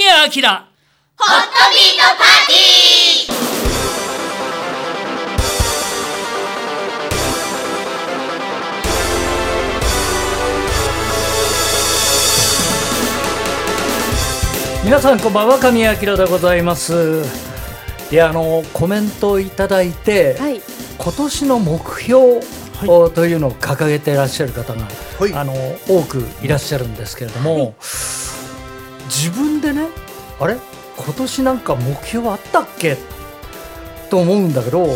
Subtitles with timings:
[0.00, 0.24] 宮明。
[0.24, 3.36] ホットビートパーティー。
[14.86, 17.22] 皆さんこんばんは神谷明でございます。
[18.10, 20.62] いやあのコメントをいただいて、はい。
[20.96, 22.40] 今年の目標、
[22.86, 24.88] おというのを掲げていらっしゃる方が、
[25.18, 25.34] はい。
[25.34, 25.52] あの
[25.86, 27.74] 多くいらっしゃるんですけれども、
[29.10, 29.88] 自分でね
[30.38, 30.56] あれ？
[30.96, 32.96] 今年なんか目標あったっけ？
[34.08, 34.86] と思うんだけど、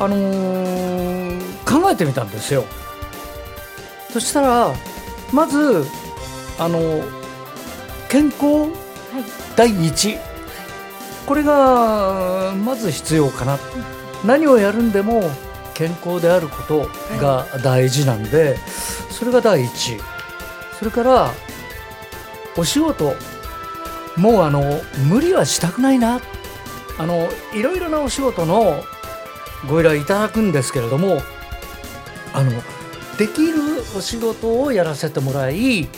[0.00, 2.64] あのー考えてみたんですよ。
[4.10, 4.74] そしたら
[5.32, 5.86] まず
[6.58, 7.02] あの
[8.08, 8.70] 健康？
[9.56, 10.18] 第一。
[11.26, 13.58] これがまず必要かな。
[14.24, 15.30] 何をやるんでも
[15.74, 16.88] 健康であること
[17.20, 18.58] が大事なんで、
[19.10, 19.98] それが第一。
[20.78, 21.30] それから
[22.56, 23.14] お仕事
[24.16, 26.20] もうあの無理はしたくないな。
[26.98, 28.82] あのいろいろなお仕事の
[29.68, 31.22] ご依頼いただくんですけれども
[32.34, 32.50] あの
[33.16, 33.58] できる
[33.96, 35.88] お仕事をやらせてもらい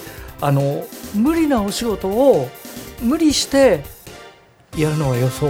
[0.41, 0.85] あの
[1.15, 2.49] 無理なお仕事を
[3.03, 3.83] 無理して
[4.77, 5.49] やるのは予想、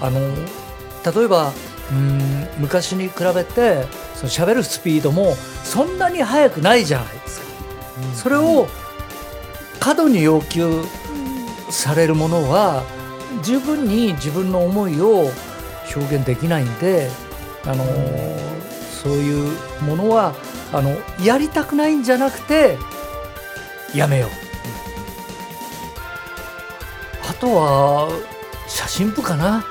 [0.00, 1.52] あの例えば
[1.90, 7.46] うん昔に比べてその喋るスピードもそんなに速くないじゃないですか、
[8.14, 8.66] それを
[9.78, 10.82] 過度に要求
[11.70, 12.82] されるものは
[13.42, 15.30] 十分に自分の思いを
[15.94, 17.10] 表現できないんで、
[17.64, 17.84] あの
[19.02, 20.34] そういうものは
[20.72, 22.78] あのやりたくないんじゃなくて
[23.94, 24.30] やめよう。
[27.28, 28.08] あとは
[28.68, 29.64] 写真部かな。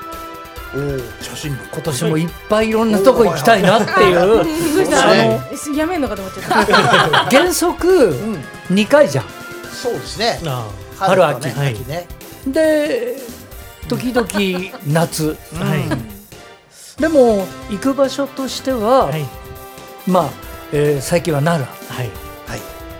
[0.74, 1.64] おお写真部。
[1.72, 5.76] 今年もいっぱいいろんなとこ行きたいなっていう。
[5.76, 7.18] やめんのかと思っちゃった。
[7.30, 8.44] 原則うん。
[8.70, 9.24] 2回じゃん。
[9.72, 10.40] そうですね。
[10.46, 10.66] あ
[10.98, 12.06] 春とね秋はい秋ね。
[12.46, 13.16] で
[13.88, 14.28] 時々
[14.86, 15.36] 夏。
[15.60, 15.82] あはい。
[17.00, 19.24] でも行く場所としては、はい。
[20.06, 20.30] まあ、
[20.72, 21.94] えー最近は奈良。
[21.96, 22.10] はい。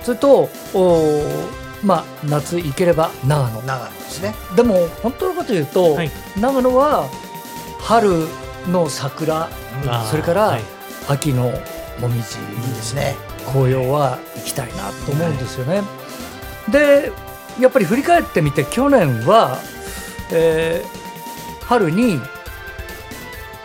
[0.03, 1.25] それとおー
[1.83, 3.63] まあ夏行ければ長野。
[3.63, 4.35] 長野ですね。
[4.57, 6.11] でも本当のこと言うと、はい。
[6.39, 7.07] 長野は
[7.81, 8.27] 春
[8.71, 9.49] の桜
[10.11, 10.63] それからはい。
[11.09, 11.45] 秋の
[12.01, 13.15] もみじいいですね
[13.53, 13.91] 紅葉。
[13.93, 15.83] は行きたいなと思うんですよね。
[16.69, 17.13] で
[17.61, 19.59] やっぱり振り返ってみて去年は、
[20.33, 21.05] えー
[21.65, 22.21] 春に、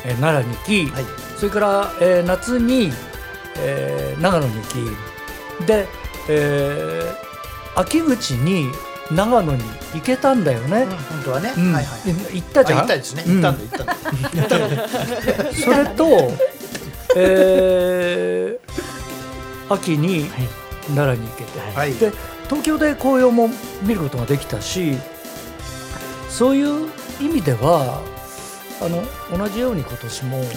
[0.05, 1.05] えー奈良に行き、はい。
[1.37, 2.91] それから、えー夏に、
[3.57, 4.61] えー長野に行
[5.61, 5.87] きで、
[6.29, 7.29] えー
[7.79, 8.67] 秋口に
[9.11, 9.63] 長野に
[9.93, 10.85] 行けたんだよね。
[10.85, 11.53] 本当はね。
[11.57, 11.73] うん。
[11.73, 11.97] はいは
[12.31, 12.79] い行ったじゃん？
[12.79, 13.23] あ行ったですね。
[13.27, 13.41] うん。
[13.41, 13.95] 行ったんだ
[14.33, 14.87] 行ったんだ。
[15.53, 16.31] それと、
[17.15, 20.29] えー秋にはい。
[20.95, 21.93] 奈良に行けて、はい。
[21.93, 22.11] で
[22.49, 23.49] 東京で紅葉も
[23.83, 24.95] 見ることができたし
[26.29, 26.89] そういう
[27.21, 28.01] 意味では
[28.81, 29.03] あの
[29.37, 30.47] 同じように今年もはい。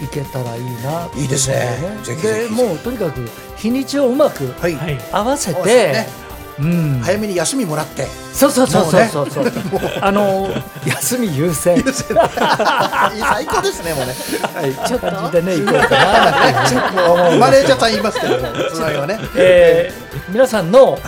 [0.00, 1.78] 行けたらいいなっていいですね。
[2.22, 4.74] でもうとにかく日にちをうまくはい。
[4.74, 4.98] はい。
[5.12, 6.21] 合わせて、ですね
[6.60, 8.06] うん、早めに休みもらって。
[8.32, 9.30] そうそうそうそうそう。
[9.30, 9.52] そう、
[10.00, 10.48] あの
[10.84, 11.82] 休み優先。
[11.82, 14.14] 最高ですねもうね。
[14.54, 14.88] はい。
[14.88, 15.06] ちょっと。
[15.10, 16.66] 感じでね行こうかな。
[16.66, 19.18] ってもうマネージャーさん言いますけどもその辺はね。
[19.36, 20.98] えー皆さんのはい。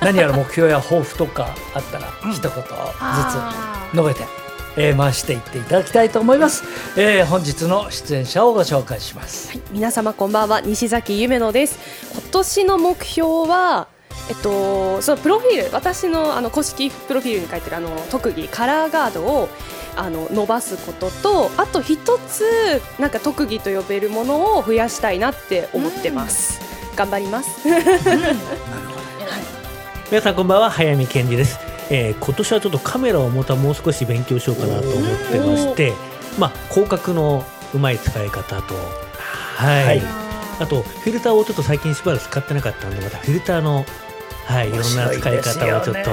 [0.00, 2.50] 何やら目標や抱負とかあったら一言ず
[3.00, 3.52] あ
[3.92, 4.24] つ述べて、
[4.76, 6.64] えー回していっていただきたいと思います、
[6.96, 9.58] えー本日の出演者をご紹介します。
[9.70, 10.60] 皆様こんばんは。
[10.60, 11.78] 西崎ゆめのです。
[12.12, 13.88] 今年の目標は
[14.28, 19.48] えっとそのプロフィール私のあの公式プロフィールに書いてるあの特技カラーガードを
[19.96, 22.44] あの伸ばすこととあと一つ
[22.98, 26.60] なんか特技と呼べるものを増やしたいなって思ってます、
[26.96, 27.66] 頑張ります。
[30.10, 31.58] 皆さんこんばんは早見健二です、
[31.90, 35.94] えー今年はちょっとカメラをまたもう少し勉強しようかなと思ってまして
[36.38, 37.44] まあ広角の
[37.74, 38.74] うまい使い方と
[39.56, 40.02] はい、はい。
[40.60, 43.84] あとフィルターをちょっと最近しばらく使ってなかったんでまたフィルターの
[44.46, 46.10] はいいろんな使い方をちょっと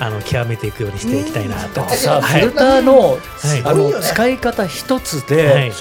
[0.00, 1.74] あの極めていくようにしていきたいなと。
[1.74, 2.40] だってさ、はい。
[2.42, 3.18] フィルターの,、はい。
[3.64, 5.72] あの使い方一つはで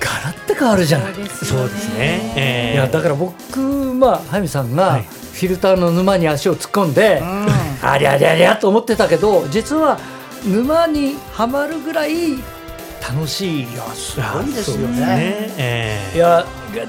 [0.00, 2.74] ガラッて変わるじゃない、そうですね、えー。
[2.74, 3.60] いやだから僕
[3.94, 5.02] まあ早見さんがはい。
[5.02, 7.46] フィルターの沼に足を突っ込んで、うん。
[7.88, 9.98] ありゃりゃりゃと思ってたけど実は
[10.44, 12.36] 沼にはまるぐらい
[13.02, 15.50] 楽しいいやすごいですよそうね。
[15.58, 16.44] えーいや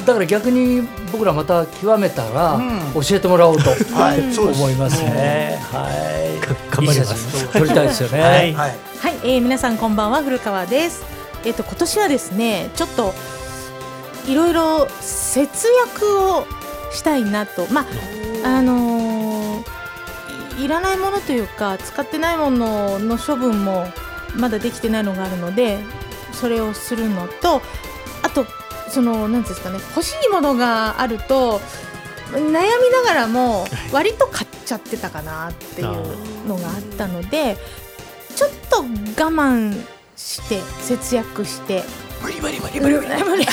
[0.05, 2.79] だから逆に僕らまた極めたらうん。
[2.93, 4.61] 教えてもらおうと はいそうです。
[4.61, 5.59] 思いますね。
[5.71, 6.73] はい。
[6.75, 7.47] 頑張ります。
[7.51, 8.21] 撮りたいですよね。
[8.21, 8.31] はい。
[8.31, 8.53] はい。
[8.53, 8.75] はい、
[9.23, 11.03] えー皆さんこんばんは古川です。
[11.43, 13.13] えっ、と今年はですねちょっと
[14.27, 16.45] いろいろ節約を
[16.93, 17.65] したいなと。
[17.69, 17.81] ま
[18.43, 19.63] ああのー
[20.63, 23.87] いらないものというか使ってないものの処分も
[24.35, 25.79] まだできてないのがあるので
[26.31, 27.61] それをするのと
[28.23, 28.45] あと
[28.89, 31.59] そのなんていうんですかね欲しいものがあると
[32.31, 32.63] 悩みな
[33.05, 37.57] がらも割と買っちゃってたかなっていうのがあったので
[38.35, 38.85] ちょっと我
[39.29, 39.85] 慢
[40.15, 41.83] して節約して。
[42.21, 42.79] 無理無理無理。
[42.79, 43.45] 無理無理無理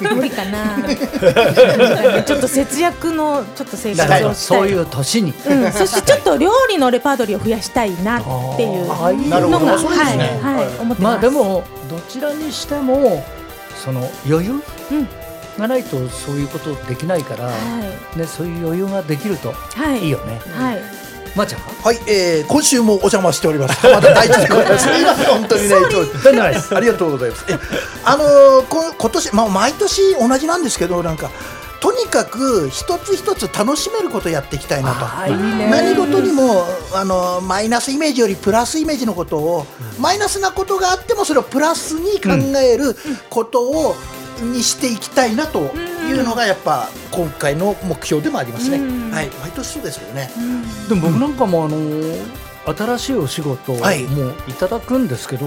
[0.00, 0.78] 無理かな。
[2.22, 5.34] ちょっと節約のちょっと生活をしたいそういう年に。
[5.46, 8.22] うん、そしてちょっと料理のレパートリーを増やしたいなっ
[8.56, 9.38] ていうのが、はい、はい、は
[10.62, 10.80] い。
[10.80, 11.12] 思ってます。
[11.12, 13.24] まあで、もどちらにしても
[13.84, 14.62] その余裕
[14.92, 15.08] うん。
[15.58, 17.52] がないとそういうことできないから、は
[18.16, 20.40] ね、そういう余裕ができるとい、はい、いいよね。
[20.54, 20.82] はい、
[21.34, 21.66] まー、ちゃんは？
[21.84, 24.88] はい、えー、今週もお邪魔しております浜田大地でございます。
[25.26, 25.74] 本当にね。
[26.76, 27.44] ありがとうございます。
[27.48, 27.58] え、
[28.04, 31.30] あのーこ今年まあ毎年同じなんですけどなんか
[31.80, 35.04] とにかく一つ一つ楽しめることやっていきたいなと。
[35.68, 36.64] 何事にも
[36.94, 39.66] あのマイナスイメージよりプラスイメージのことを、
[39.98, 42.96] マイナスなことがあってもそれをプラスに考える
[43.30, 43.96] ことを、
[44.42, 48.78] にしていきたいなというのがやっぱ今回の目標でもありますね。
[48.78, 50.30] うんはい、毎年そうですけどね。
[50.88, 54.06] でも僕なんかもあのー新しいお仕事をもうはいい
[54.54, 55.46] ただくんですけど、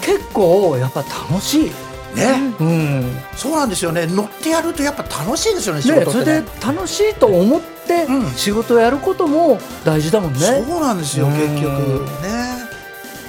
[0.00, 1.72] 結構やっぱ楽しい。
[2.14, 3.00] ね、うん。
[3.02, 4.06] ねそうなんですよね。
[4.06, 5.82] 乗ってやるとやっぱ楽しいですよね。
[5.82, 10.38] 仕事ってねそれで楽しいと思ってうん仕事をやることも大事だもんね。
[10.38, 12.68] そうなんですようん結局ね。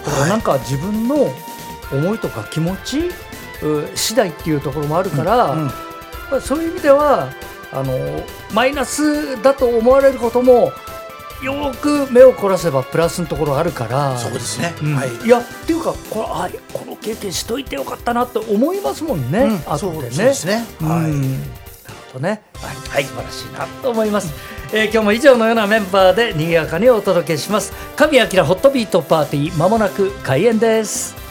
[0.06, 1.34] だからなんか自分の
[1.92, 3.00] 思いとか気持ち
[3.64, 5.89] う次第っていうところもあるから、うんまあ
[6.42, 7.30] そういう意味では
[7.72, 7.94] あの
[8.54, 10.72] マイナスだと思われることも
[11.44, 14.74] よーく目を凝らせばプラスのところあるからそうですね。
[14.82, 15.26] うんはい。
[15.26, 20.12] いやっていうかこれあこの経験しといてよかったなって思いますもんね、うんあとそうでね。
[20.12, 20.66] そうですね。
[20.82, 21.02] うんはい。
[21.04, 21.22] なる
[22.12, 24.34] ほどね、はい、素晴らしいなと思います、
[24.74, 31.29] えー今日も以上のようなメンバーで賑やかにお届けします神明ホットビートパーティーまもなく開演です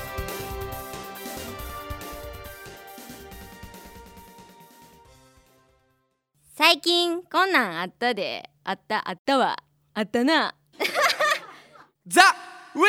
[6.70, 8.50] 最近こんなんあったで。
[8.62, 9.56] あったあったわ。
[9.94, 10.54] あったな。
[12.06, 12.20] ザ・
[12.74, 12.84] ウィー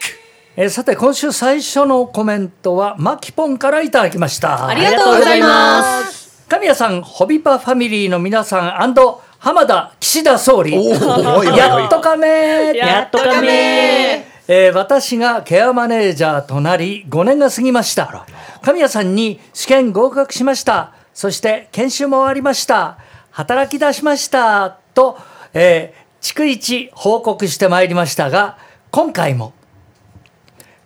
[0.00, 0.06] ク
[0.54, 4.68] えーさて今週最初のコメントはマキポンからいただきました。
[4.68, 6.46] ありがとうございます。
[6.48, 8.94] 神谷さんホビパファミリーの皆さん
[9.40, 10.70] 浜田岸田総理。
[10.72, 12.76] やっとかめ。
[12.76, 14.24] やっとかめ。
[14.46, 18.24] えー私がケアマネージャーとなり5年が過ぎました。
[18.62, 22.98] 神谷さんに試験合格しましたそして研修も終わりました。
[23.30, 24.78] 働き出しました。
[24.92, 25.16] と、
[25.54, 28.56] えー逐一報告してまいりましたが
[28.90, 29.52] 今回も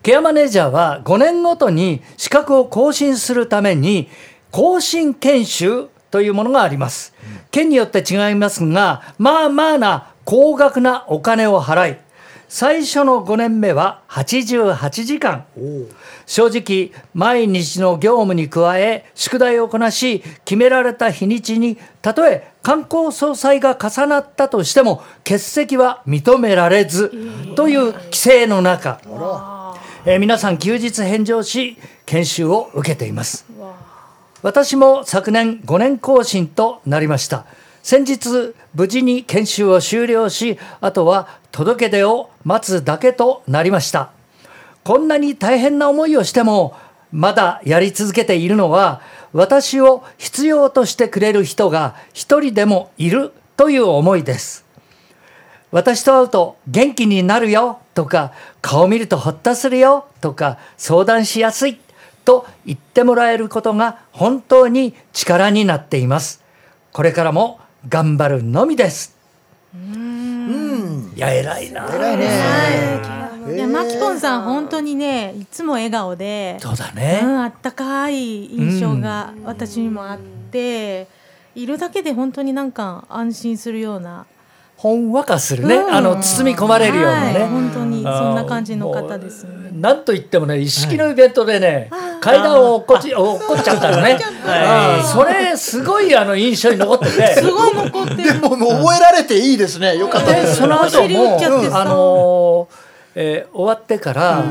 [0.03, 4.09] ケアマネージャーは5年ごとに資格を更新するために
[4.51, 7.15] 更新研修というものがあります。
[7.51, 11.99] 県によって違いますが、まあまあな高額なお金を払い、
[12.49, 15.45] 最初の5年目は88時間。
[16.25, 27.13] 正直、毎日の業務に加え、宿題をこなし、決められた日にちに、たとえ観光総裁が重なったとしても、欠席は認められず、
[27.55, 29.01] という規制の中、
[30.07, 33.45] えー皆さん休日返上し研修を受けています。
[34.41, 37.45] 私も昨年5年更新となりました
[37.89, 44.11] 先日無事に研修を終了しあとは届け出を待つだけとなりました。
[44.85, 46.77] こんなに大変な思いをしても
[47.13, 49.01] まだやり続けているのは
[49.33, 54.67] 私を必要としてくれる人が一人でもいるという思いです。
[55.71, 61.81] 私と会うと元気になるよとか顔見るとほっとするよとか相談しやすい
[62.27, 66.45] と言ってもらえることが本当に力になっています。
[66.93, 69.17] これからも頑張るのみです。
[69.75, 71.13] うん。
[71.15, 71.87] いや偉いな。
[71.95, 73.19] 偉いね。
[73.55, 73.59] い。
[73.59, 81.09] やマキポンさん本当にねいつも笑顔で、そうだうね、ん、あったかい印象が私にもあって、
[81.55, 84.27] いるだけで本当になんか安心するような、
[84.77, 85.95] ほんわかするね、うん。
[85.95, 87.49] あの包み込まれるようなね、はい。
[87.49, 89.71] 本当にそんな感じの方ですよね。
[89.73, 91.89] なんといってもね一式のイベントでね、
[92.21, 94.19] 階段を落っこち落っこっちゃったのね、
[95.13, 97.41] それすごいあの印象に残ってて。
[97.41, 98.41] すごい残ってる。
[98.41, 99.97] でももう覚えられていいですね。
[99.97, 100.57] よかったでです。
[100.57, 101.81] その後もっちゃってさ。
[101.83, 104.45] あのーえー終わってから、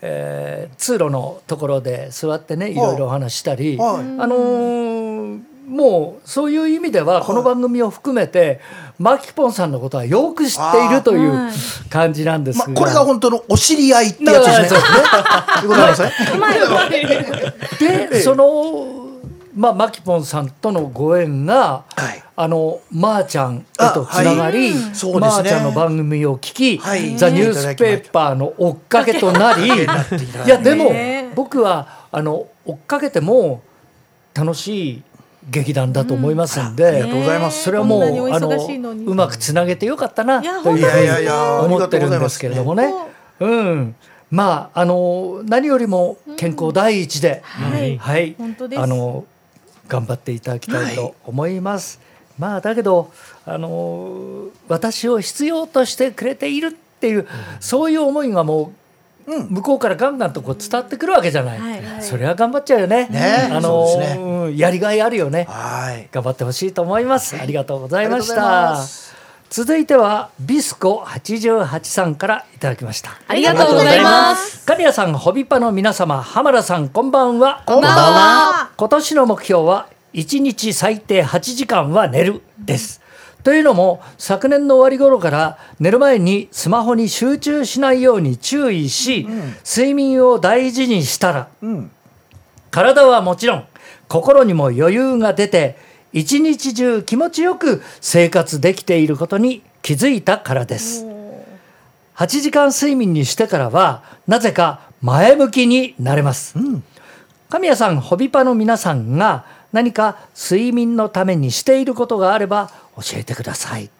[0.00, 2.74] えー通路のところで座ってねい。
[2.74, 3.96] ろいろお話ししたり、はい。
[4.20, 8.60] あのーもうそういう意味ではこの番組を含めて、
[9.02, 11.52] マキポンさんのことはよく知っているというはい
[11.90, 14.80] 感じなんですが、まこれが本当のお知り合いってやつですね。
[18.08, 19.08] でその、
[19.54, 22.22] まあ、マキポンさんとのご縁が、はい。
[22.34, 24.78] あのまー、ちゃんへとつながり、はい。
[24.78, 24.80] ね。
[25.40, 27.16] ーちゃんの番組を聞き、はい。
[27.16, 29.70] ザ・ニュースペーパーの追っかけとなり、い
[30.46, 31.32] やでもね。
[31.34, 33.62] 僕はあの追っかけても
[34.34, 35.02] 楽しい
[35.50, 38.48] 劇団だと思いますんで、ありがとうございますそれはもうあの
[39.06, 41.28] うまくつなげてよかったないやというふうに
[41.66, 42.92] 思ってるんですけれどもね。
[43.40, 43.94] うん、
[44.30, 48.36] まああの何よりも健康第一で、はい。
[48.76, 49.24] あの
[49.88, 52.00] 頑張っていただきたいと思います。
[52.38, 53.12] まあだけど
[53.44, 57.26] あの私を必要としてくれているっていう、
[57.58, 58.72] そういう思いがもう、
[59.26, 61.58] 向こうからガンガンとこう伝わってくるわけじゃない。
[61.58, 63.06] はいそれは頑張っちゃうよね。
[63.08, 65.46] ねあのそうですねうんやりがいあるよね。
[65.48, 67.36] はい頑張ってほしいと思います。
[67.40, 69.12] ありがとうございました。
[69.52, 73.10] 続いてはビスコ88さんからいただきました。
[73.28, 74.64] ありがとうございます。
[74.64, 77.62] カリアさん、ホビパの皆様、浜田さん、こんばんは。
[77.66, 83.01] こんばんは今年の目標は1日最低8時間は寝るです。
[83.42, 89.26] というのも昨年の終わり頃から寝る前にスマホに集中しないように注意し、
[89.64, 91.48] 睡眠を大事にしたら、
[92.70, 93.66] 体はもちろん
[94.08, 95.76] 心にも余裕が出て
[96.12, 101.06] 一日中気持ちよく生活できていることに気づいたからです。
[102.16, 106.54] 8時間睡眠にしてからはなぜか前向きになれます。
[107.48, 113.90] 神谷さん、ホビパの皆さんが何か睡眠のためにしていることがあれば教えてください。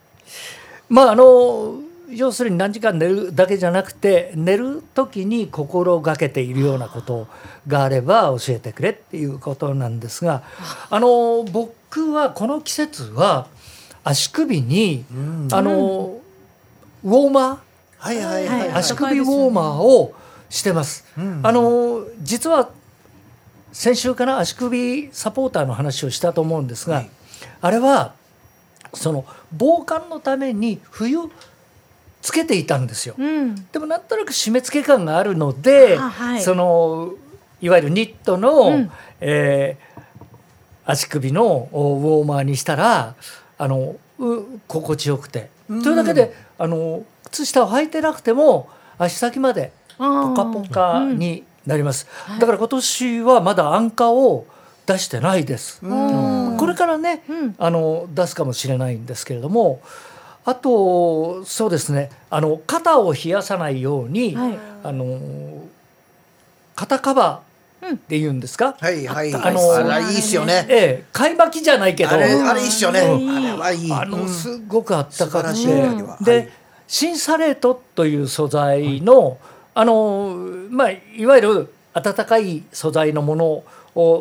[0.88, 1.80] まああの
[2.10, 7.26] 要するに何時間寝るだけじゃなくて寝る時に心がけているようなこと
[7.66, 10.42] があれば教えてくれっていうことなんですが
[10.90, 13.46] あの僕はこの季節は
[14.04, 15.06] 足首に
[15.52, 16.20] あの
[17.02, 17.58] ウォーマー
[17.96, 18.72] はいはいはいはい。
[18.72, 20.12] 足首ウォーマーを
[20.50, 21.06] してます。
[21.16, 22.68] あの実は
[23.72, 27.04] 先週から足首サポーターの話をしたと思うんですが、
[27.62, 28.12] あれは
[28.94, 31.18] その防寒のために冬
[32.20, 33.14] つけていたんですよ。
[33.18, 33.54] うん。
[33.72, 36.42] でもなんとなく締め付け感があるので、あはい。
[36.42, 37.14] その
[37.60, 38.90] いわゆるニットの、うん。
[39.20, 39.92] えー
[40.84, 43.14] 足首のおウォーマーにしたら
[43.58, 48.68] あのう心地よくて、というだけであの靴下を履いてなくても
[48.98, 52.06] 足先までポカポカになります、
[52.40, 54.46] だから今年はまだ安価を
[54.86, 56.31] 出してないです、うん
[56.62, 57.54] これからね、うん。
[57.58, 59.80] あの出すかもしれないんですけれども
[60.44, 64.58] あとそうですねあの肩を冷やさないように、はい。
[64.84, 65.64] あの
[66.76, 70.66] 肩カバーっていうんですか、はいはいあのあらいいっすよね。
[70.68, 72.10] ええ買い巻きじゃないけど。
[72.10, 73.00] あれあれいいっすよね。
[73.00, 73.36] うん。
[73.36, 73.92] あれはいい。
[73.92, 76.24] あのうんすごくあったかく素晴らしい。
[76.24, 76.48] て、で、はい。
[76.86, 79.38] シンサレートという素材の、
[79.74, 80.36] あの
[80.70, 83.64] まあいわゆる暖かい素材のものを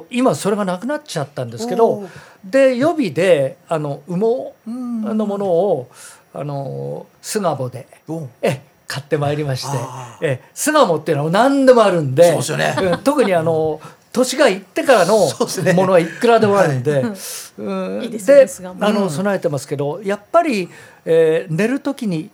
[0.10, 2.10] 今それがなくなっちゃったんですけど
[2.44, 4.70] で予備であの羽毛
[5.14, 5.90] のものを
[6.34, 12.76] あの巣鴨でおえ買ってまいりましてあえ巣鴨っていうのは何でもあるんでそうですよね。
[12.78, 13.80] うん特にあの
[14.12, 15.16] 年が行ってからの
[15.74, 17.02] ものはいくらでもあるんで、
[17.58, 18.04] うん。
[18.04, 18.86] いいですね巣鴨。
[18.86, 20.70] あの備えてますけどやっぱり、
[21.06, 22.30] えー寝る時に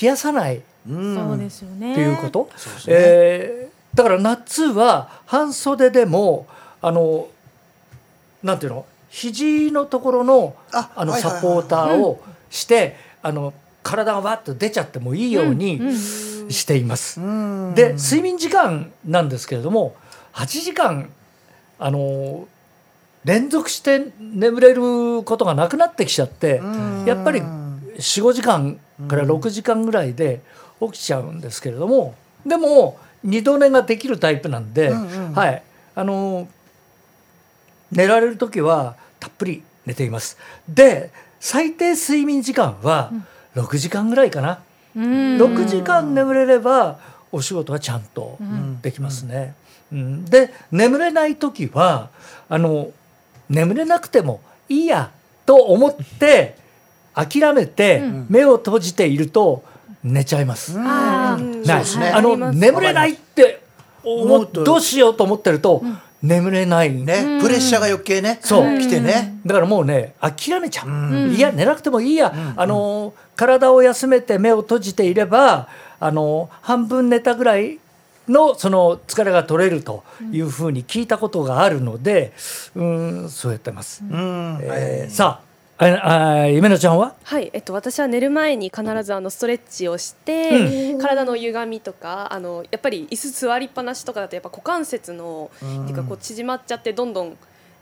[0.00, 1.94] 冷やさないうですよね。
[1.94, 2.50] ていうこと、ね。
[2.86, 6.46] えーだから夏は半袖でも
[6.82, 7.28] あの
[8.42, 8.84] なんていうの？
[9.08, 15.80] 肘のところのああのサポーターをして、あの体がわっと出ちゃってもいいように
[16.50, 17.20] しています。
[17.20, 17.74] うん。
[17.74, 19.94] で睡眠時間なんですけれども
[20.32, 21.10] 8時間
[21.78, 22.48] あの
[23.24, 26.60] 連続して眠れることがなくなってきちゃって
[27.06, 30.40] やっぱり45時間から6時間ぐらいで
[30.80, 32.14] 起きちゃうんですけれども
[32.46, 35.62] でも二度寝ができるタイプなんで、はい。
[35.94, 36.48] あの
[37.92, 40.36] 寝られる時はたっぷり寝ています。
[40.68, 43.12] で最低睡眠時間は
[43.54, 44.60] 6時間ぐらいかな。
[44.96, 45.04] うん。
[45.38, 46.98] 6時間眠れれば
[47.30, 48.38] お仕事はちゃんと
[48.80, 49.54] できますね。
[49.92, 50.24] うん。
[50.24, 52.08] で眠れない時は
[52.48, 52.90] あの
[53.48, 55.10] 眠れなくてもいいや
[55.44, 56.56] と思って
[57.14, 59.64] 諦めて目を閉じていると
[60.02, 60.78] 寝ちゃいます。
[60.78, 61.62] あうん。
[61.62, 61.84] ない。
[61.84, 62.10] そうですね。
[62.10, 63.62] あの眠れないって
[64.04, 65.82] 思うどうしようと思ってると
[66.22, 67.04] 眠れないね。
[67.04, 68.78] ねプレッシャーが余計ねそう。
[68.78, 69.40] 来てね。
[69.44, 71.34] だからもうね諦めちゃう、ん。
[71.34, 77.78] いや寝なくてもいいや、あの体を休めて目を閉じていればあの半分寝たぐらい
[78.28, 82.32] のその疲れが取れるというふうに聞いたことがあるので、
[82.76, 84.04] うん、そうやってます。
[84.04, 84.58] うん。
[84.62, 85.51] えーさあ
[85.82, 87.14] ああ夢乃ちゃんは？
[87.24, 97.36] はい、えっと、私は寝る前に必ずあのストレッチをして、体の歪みとかあのやっぱり椅子座りっぱなしとかだとやっぱ股関節の、っていうかこう縮まっちゃってどんどん、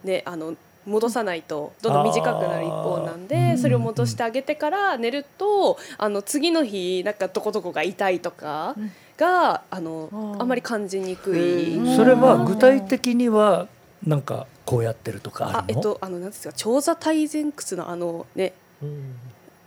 [0.04, 0.54] ね、あの
[0.86, 8.74] 戻さないとどんどん短くなる一方なんでそれを戻してあげてから寝るとあの次の日なんかどこどこが痛いとか
[9.18, 11.96] があのあんまり感じにくい。
[11.96, 13.68] それは具体的には
[14.06, 15.58] なんかこうやってるとかあるの？
[15.58, 19.14] あえっとあのなんですか長座体前屈のあのねうん。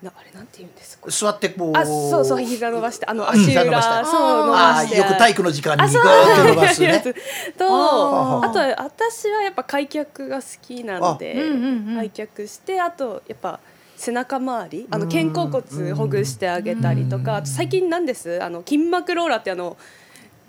[0.01, 1.09] なあれなんて言うんですか？
[1.09, 1.77] 座ってこう。
[1.77, 3.29] あそうそう膝伸ばしてあのうん。
[3.29, 3.93] 足膝伸ばして。
[3.93, 4.95] 裏そう伸あばして。
[4.95, 6.03] ーよく体育の時間にあそう。
[6.03, 7.03] グーッと伸ばすね。
[7.57, 11.95] とあとは私はやっぱ開脚が好きなんで、あうんうんうん。
[11.97, 13.59] 開脚してあとやっぱ
[13.95, 18.43] 背中周りあの肩甲骨ほぐしてあげたりとかあと最近なんです？
[18.43, 19.77] あの筋膜ローラーってあの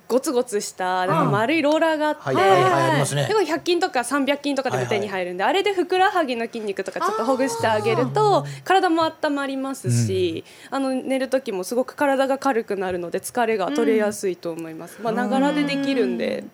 [0.07, 1.25] ゴツゴツしたなん。
[1.25, 14.99] か丸いローラーがあって、はでも100均とか300均とかでも手に入るんで、あれでふくらはぎの筋肉とかちょっとほぐしてあげると体も温まりますし、あの寝る時もすごく体が軽くなるので疲れが取れやすいと思います。
[15.03, 16.45] まあながらでできるんで。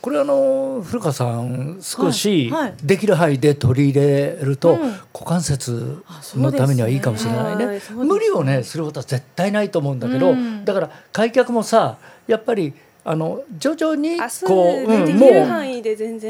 [0.00, 2.50] これあの古川さん少し
[2.82, 4.90] できる範囲で取り入れるとうん。
[5.12, 6.02] 股関節
[6.36, 7.82] のためにはいいかもしれないね。
[7.94, 10.64] 無理をねすることは絶対ないと思うんだけどうん。
[10.64, 12.72] だから開脚もさやっぱり
[13.10, 15.32] あの徐々にあそうこう、うんもう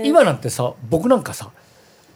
[0.03, 1.51] 今なんてさ僕なんかさ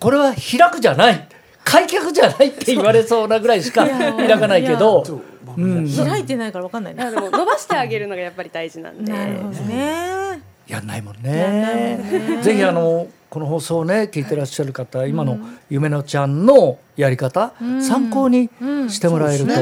[0.00, 1.28] これは開くじゃない
[1.64, 5.20] 開脚じゃないって言われそうなぐらいしか開かないけどそう
[5.56, 5.88] うん。
[5.88, 9.12] 開いてないからわかんないね伸ばしてあげるのがやっぱり大事なんで。
[9.12, 10.40] なるほどね。
[10.66, 11.98] やんないもんね。
[12.00, 12.42] もんね。
[12.42, 19.52] ぜひあのこの放送をね聞いてらっしゃる方、今の夢乃ちゃんのやり方、ん参考にうんしてもらえると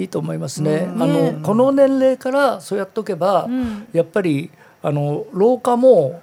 [0.00, 0.88] いいと思いますね。
[0.94, 1.02] うん。
[1.02, 3.88] あのこの年齢からそうやっとけば、うん。
[3.92, 4.50] やっぱり
[4.82, 6.22] あの老化も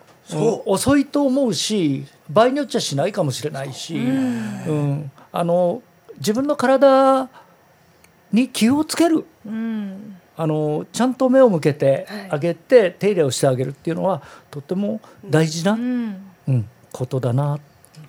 [0.66, 5.12] 遅いと思うし場合によっちゃしないかもしれないし、うん。
[5.32, 5.82] あの
[6.18, 7.30] 自分の体
[8.32, 9.26] に気をつける。
[9.46, 10.18] うん。
[10.36, 12.28] あのちゃんと目を向けてはい。
[12.32, 16.10] あげて、手入れをしてあげるっていうのはとても大事な、ううん
[16.58, 17.60] んことだな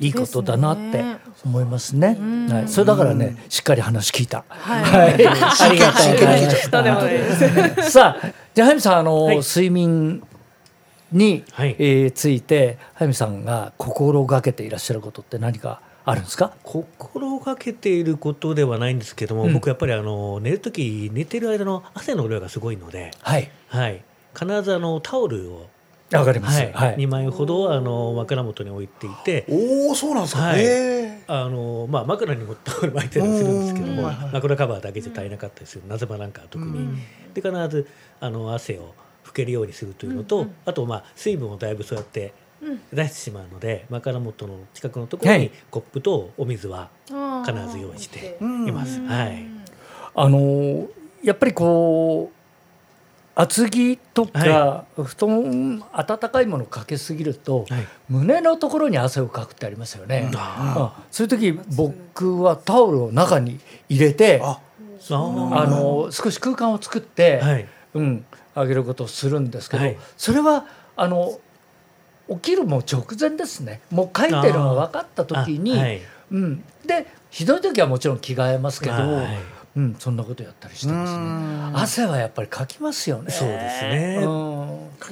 [0.01, 1.03] いいことだなって
[1.45, 2.17] 思いますね。
[2.19, 4.45] うんはい、それだからね、しっかり話聞いた。
[4.49, 5.17] はいはい、 あ
[5.73, 7.11] りがとうございまとんでもな
[7.87, 7.91] い。
[7.91, 10.23] さあ、じゃあ、はやみさん、あの、はい睡眠。
[11.11, 16.53] に、はいえーついて、はやみさんが心がけていらっしゃることって何かあるんですか？
[16.63, 23.51] 心がけていることではないんですけども、うん僕やっぱりあの寝る時寝てる間の汗の量がすごいので、はい。
[23.69, 24.03] はい、
[24.39, 25.67] 必ずあのタオルを、
[26.13, 26.59] わかります。
[26.61, 26.73] はい。
[26.73, 26.97] はい。
[26.97, 29.45] 2枚ほどあの枕元に置いていて。
[29.49, 30.65] おおそうなんですか、はい。
[31.27, 36.97] あのまあ、枕にもタオル巻いたりするんですけども枕カバーだけじゃ足りなかったりする夏場なんかは特に、うん。
[37.35, 37.87] で必ず
[38.21, 38.95] あの汗を
[39.25, 42.33] 拭けるようにするというのと、あとまあ水分をだいぶそうやって
[42.93, 45.51] 出してしまうので、枕元の近くのところにはい。
[45.71, 49.01] コップとお水は必ず用意してうんいます。
[49.03, 49.45] はい。
[50.15, 50.89] あの
[51.23, 52.38] やっぱりこう
[53.41, 57.87] 厚着とか、は布団暖かいものをかけすぎると、はい。
[58.09, 60.29] 胸のところに汗をかくってありますよね。
[61.13, 64.59] そういう時僕はタオルを中に入れてあ
[65.09, 67.67] の少し空間を作って、はい。
[67.95, 68.25] うん、
[68.57, 69.97] あげることをするんですけど、はい。
[70.17, 71.39] それはあの
[72.29, 73.83] 起きるもう直前ですね。
[73.93, 75.79] もう書いてるのが分かった時に、
[76.33, 81.81] うん、でひどい時はもちろん着替えますけど、はいうん、そんなことやったりしてますね。
[81.81, 83.31] 汗はやっぱりかきますよね。
[83.31, 84.17] そうですね。
[84.21, 84.27] うん。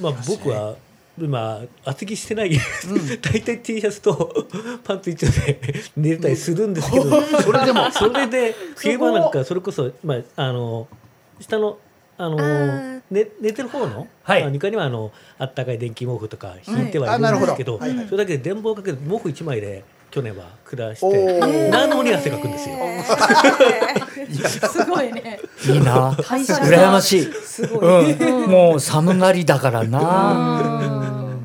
[0.01, 0.75] まあ、僕は
[1.17, 2.51] 今厚着してない、
[3.23, 4.45] 大体 T シャツと
[4.83, 5.57] パンツ一丁で
[5.95, 10.87] 寝れたりするんですけどそれでもそれで冬場なんかそれこそ、まあ、あの
[11.39, 11.77] 下の
[12.17, 12.97] あのー。
[13.09, 14.43] 寝寝てる方の、はい。
[14.43, 19.85] あ床にはあのあったかい電気毛布とか引いてはいあなるほどるんですけど、はいはいそれだけで電棒をかけて毛布一枚で
[20.17, 21.69] 去年は下しおてー。
[21.69, 22.75] なのに汗かくんですよ。
[24.67, 25.39] すごいね。
[25.63, 26.11] いいな。
[26.11, 28.13] 羨ましい、すごい。
[28.13, 31.37] うん、もう寒がりだからな。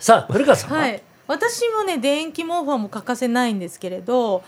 [0.00, 1.00] さあ古川さんは、はい。
[1.28, 4.42] 私もね電気毛布はもう欠かせないんですけれど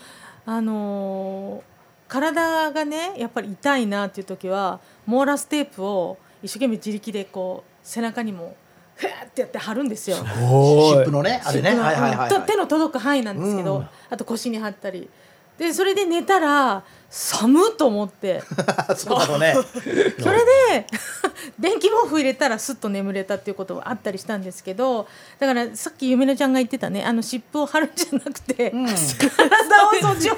[0.44, 8.56] あのー体がねやっぱり痛いなっていう時はモーラステープを一生懸命自力でこう背中にも
[8.98, 10.16] ふーってやって貼るんですよ。
[10.18, 10.88] おーい。
[10.90, 11.70] シップのねあれね。
[11.70, 13.88] はいはいはいと手の届く範囲なんですけど、うん。
[14.10, 15.08] あと腰に貼ったり。
[15.56, 18.42] でそれで寝たら寒っと思って。
[18.96, 19.54] そうだろうね。
[20.20, 20.38] それ
[20.70, 20.86] で
[21.58, 30.36] 電気毛布入れたらすっと眠れたっていうことはあったりしたんですけどだからさっきゆめのちゃんが言ってたねあの湿布を貼るんじゃなくて、体をそっちを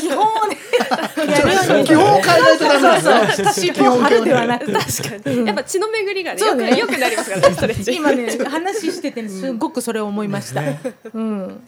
[0.00, 0.56] 基本をね
[1.26, 1.84] やるように。
[1.86, 3.52] 基本を変えないとダメなんですね。
[3.52, 5.46] 湿布を貼るではなく確かに。
[5.46, 7.76] やっぱ血の巡りがね、よくよくなりますからね。
[7.88, 10.62] 今ね話しててねすごくそれを思いました。
[11.14, 11.62] うん、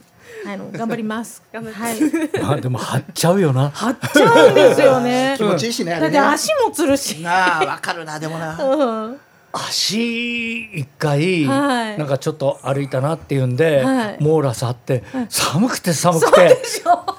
[0.46, 1.42] あの頑張ります。
[1.53, 2.01] 頑張はい。
[2.42, 3.70] まあでも張っちゃうよな。
[3.70, 5.35] 貼っちゃうんですよね。
[5.38, 7.20] 気持ちいいしねだって足もつるし。
[7.22, 8.57] なあわかるなでもな。
[8.62, 9.20] うん。
[9.53, 11.98] 足一回、はい。
[11.98, 14.16] なんかちょっと歩いたなっていうんで、はい。
[14.20, 16.59] モーラスあって、寒くて寒くて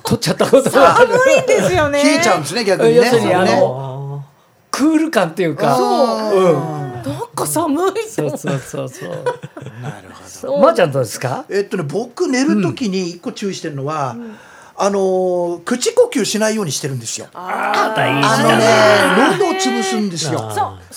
[0.04, 1.08] 取っちゃったことがある。
[1.18, 2.04] 寒いんですよね。
[2.04, 2.96] 冷えちゃうんですね逆にね。
[2.98, 3.60] 要するにあね。
[3.60, 4.24] の
[4.70, 5.76] クール感っていうか。
[5.76, 6.74] そう。
[6.74, 6.79] うん
[7.14, 9.10] なんか寒いそうそうそうそう。
[9.82, 10.10] なる
[10.42, 10.58] ほど。
[10.60, 11.46] まー、ちゃんどうですか？
[11.50, 14.16] えっとね僕寝る時に一個注意してるのは、
[14.76, 17.28] あのー口呼吸しないようにしてるんですよ。
[17.34, 20.52] あ大あ事のねだ喉を潰すんですよ。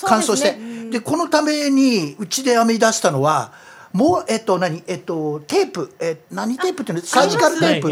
[0.04, 0.56] 乾燥して。
[0.90, 3.52] でこのためにうちで編み出したのは
[3.92, 4.82] もうえっと何？
[4.86, 5.94] えっとテープ。
[6.00, 7.04] え何テープっていうの？
[7.04, 7.88] サージカルテープ、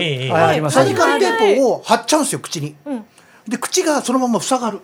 [0.70, 2.68] サージカルテープを貼っちゃうんですよ口に。
[2.68, 2.74] ん。
[3.48, 4.80] で口がそのまま塞がる、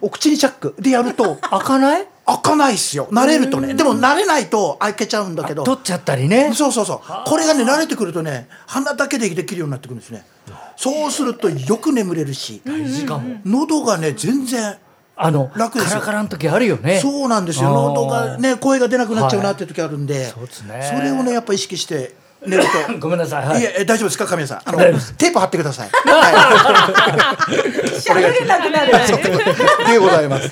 [0.00, 0.74] お口にチャック。
[0.78, 2.06] でやると 開かない？
[2.26, 3.08] 開かないっすよ。
[3.10, 3.74] 慣れるとね。
[3.74, 5.64] でも慣れないと開けちゃうんだけど。
[5.64, 6.52] 取っちゃったりね。
[6.54, 7.00] そうそうそう。
[7.26, 10.24] これがね慣れてくるとね鼻だけでできるようになってくるんですね
[10.76, 12.62] そうするとよく眠れるし。
[12.86, 13.40] しかも。
[13.44, 14.76] 喉がね全然
[15.16, 16.00] あの楽ですよ。
[16.00, 16.98] カラカラの時あるよね。
[16.98, 17.70] そうなんですよ。
[17.70, 20.90] 喉がね声が出なくなっちゃうなって時あるんで、そうですね。
[20.94, 22.14] それをねやっぱ意識して
[22.46, 22.98] 寝ると。
[22.98, 23.46] ごめんなさい。
[23.46, 23.60] はい。
[23.60, 24.62] いええ大丈夫ですか神谷さん。
[24.64, 24.78] あの
[25.18, 25.90] テープ貼ってください。
[26.08, 26.30] は
[27.46, 27.94] い。
[28.00, 28.92] 喋れなくなる。
[29.86, 30.50] でございます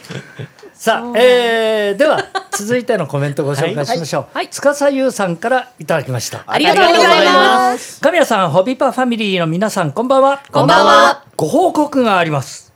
[0.82, 4.48] さあ、えー、では 続いてのコメントをご紹介しましょう、はい。
[4.50, 6.42] 司優さんからいただきました。
[6.44, 8.00] ありがとうございます。
[8.00, 10.40] 神谷さんホビパファミリーの皆さんこんばんは。
[10.50, 11.22] こんばんは。
[11.36, 12.72] ご報告があります。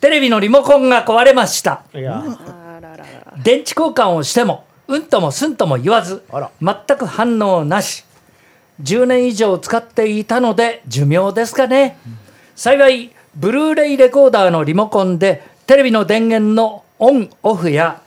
[0.00, 1.82] テレビのリモコンが壊れました。
[1.94, 2.24] いや。
[2.24, 3.04] あらららら。
[3.36, 6.50] 電池交換をしてもうんともすんとも言わずあら。
[6.60, 8.04] 全く反応なし。
[8.82, 11.98] 10年以上使っていたので寿命ですかね、
[12.56, 18.00] 幸いブルーレイレコーダーのリモコンでテレビの電源のオンオフや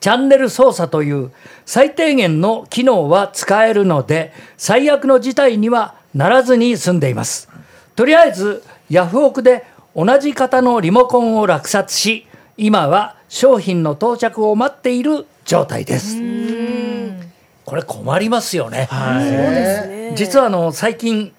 [0.00, 1.30] チャンネル操作という
[1.66, 7.48] 最低限の機能は使えるので最悪の事態にはならずに済んでいます。
[7.94, 16.16] とりあえずヤフオクで同じ型のリモコンを落札し今は商品の到着を待っている状態です。
[17.64, 19.20] これ困りますよね、は
[20.16, 21.32] 実はあの最近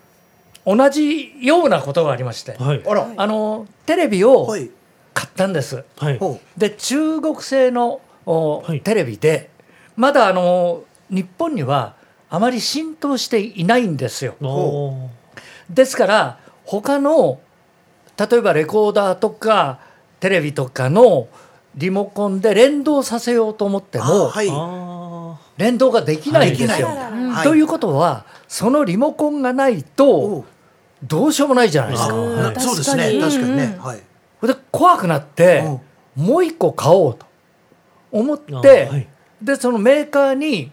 [0.65, 2.55] 同じようなことがありまして。
[2.57, 2.81] いはい。
[2.86, 3.07] あら。
[3.17, 4.69] あのテレビをはい
[5.21, 5.84] 買ったんです。
[5.97, 6.17] はい。
[6.17, 8.81] ほで中国製のおはい。
[8.81, 9.51] テレビで
[9.95, 11.95] まだあの日本には
[12.29, 14.36] あまり浸透していないんですよ。
[15.69, 17.39] ですから他の
[18.17, 19.79] 例えばレコーダーとか
[20.19, 21.27] テレビとかの
[21.75, 24.49] リモコンで連動させようと思ってうもはい。
[24.51, 26.88] あ連動ができないんですよ。
[26.88, 27.43] はい。
[27.43, 30.45] ということはそのリモコンがないおとう。
[31.03, 32.15] どうしようもないじゃないですあか。
[32.15, 33.19] はいなそうですね。
[33.19, 33.21] 確かに。
[33.21, 33.77] 確かにね。
[33.79, 34.11] はい
[34.47, 35.63] で怖くなって
[36.15, 37.25] もう一個買おうと
[38.12, 39.08] 思っあて、はい。
[39.41, 40.71] でそのメーカーに、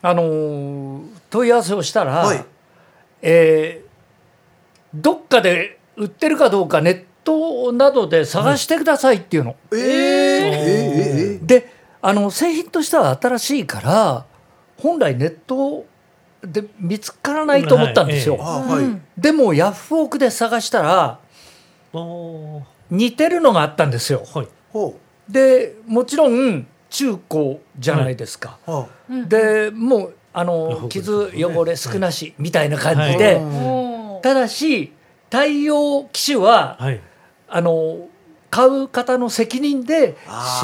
[0.00, 2.44] あのー問い合わせをしたら、はい。
[3.22, 3.92] えー
[4.94, 9.56] どっかで売ってるかどうかネットなどで探してくださいっていうの。
[9.72, 9.78] えー。
[9.78, 11.46] えー。
[11.46, 11.72] で
[12.02, 14.26] あの製品としては新しいから
[14.76, 15.86] 本来ネット
[16.42, 18.36] で見つからないと思ったんですよ。
[18.36, 19.00] はいあはい。
[19.16, 21.18] でもヤフオクで探したら
[22.92, 24.22] 似てるのがあったんですよ。
[24.34, 24.48] はい。
[24.70, 24.94] ほ
[25.28, 28.58] でもちろん中古じゃないですか。
[28.66, 28.86] うは
[29.28, 31.44] でもうあの傷ね。
[31.44, 33.36] 汚れ少なしみたいな感じはで、い。
[33.36, 34.92] おーただし
[35.30, 37.00] 対応機種ははい。
[37.48, 38.08] あの
[38.50, 40.14] 買う方の責任で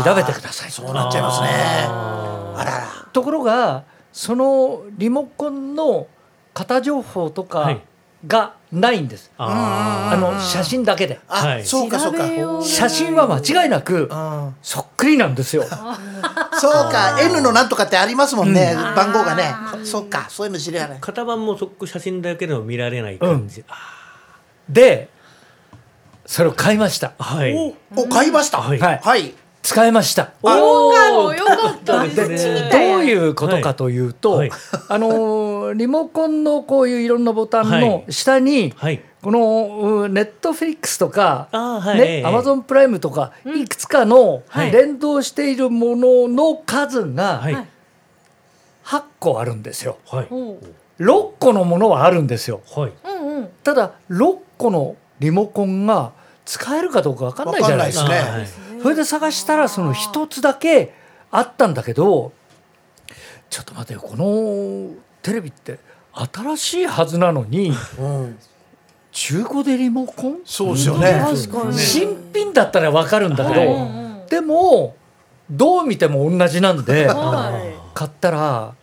[0.05, 0.71] 調べてください。
[0.71, 1.49] そうなっちゃいますね。
[1.51, 2.87] ああらら。
[3.15, 6.07] ところがそのリモコンの
[6.53, 7.81] 型情報とかはい。
[8.27, 11.19] がないんです、ああの写真だけで。
[11.27, 11.65] あ、はい。
[11.65, 12.25] そうかそうか。
[12.63, 14.55] 写真は間違いなくうん。
[14.63, 15.65] そっくりなんですよ。
[15.65, 19.55] そうか N のなんとかってありますもんね、番号がね。
[19.85, 23.75] そうかそういうの知り合いない型番もそっく写真だけでも見られない感じ、あ
[24.69, 25.09] で
[26.27, 27.13] それを買いました。
[27.19, 27.75] はい。
[27.97, 28.79] お買いました、はい。
[28.79, 29.01] はい。
[29.03, 29.35] はい。
[29.63, 30.33] 使いました。
[30.43, 31.35] おー。
[31.35, 32.03] よかった。
[32.03, 34.51] でですねどういうことかというと、はい。
[34.89, 39.03] あのーリモコンのこういういろんなボタンの下に、はい。
[39.23, 41.49] このネットフリックスとか、
[41.97, 44.71] ね、アマゾンプライムとか、いくつかのはい。
[44.71, 47.67] 連動しているものの数がはい。
[48.85, 49.99] 8個あるんですよ。
[50.07, 50.27] はい。
[50.31, 52.61] おー6個のものはあるんですよ。
[52.75, 52.93] はい。
[53.63, 56.13] ただ6個のリモコンが
[56.45, 58.05] 使えるかどうか分かんないじゃないですか。
[58.05, 58.81] わかすね。
[58.83, 60.95] それで探したらその一つだけ
[61.31, 62.33] あったんだけど
[63.51, 64.01] ちょっと待てよ。
[64.01, 64.91] この
[65.29, 65.79] テレビって
[66.33, 68.39] 新しいはずなのにうん、
[69.13, 70.39] 中古でリモコン？
[70.45, 71.23] そうですよね。
[71.73, 74.95] 新品だったら分かるんだけど、うんうんでも
[75.51, 77.95] どう見ても同じなんではい。
[77.95, 78.75] 買ったら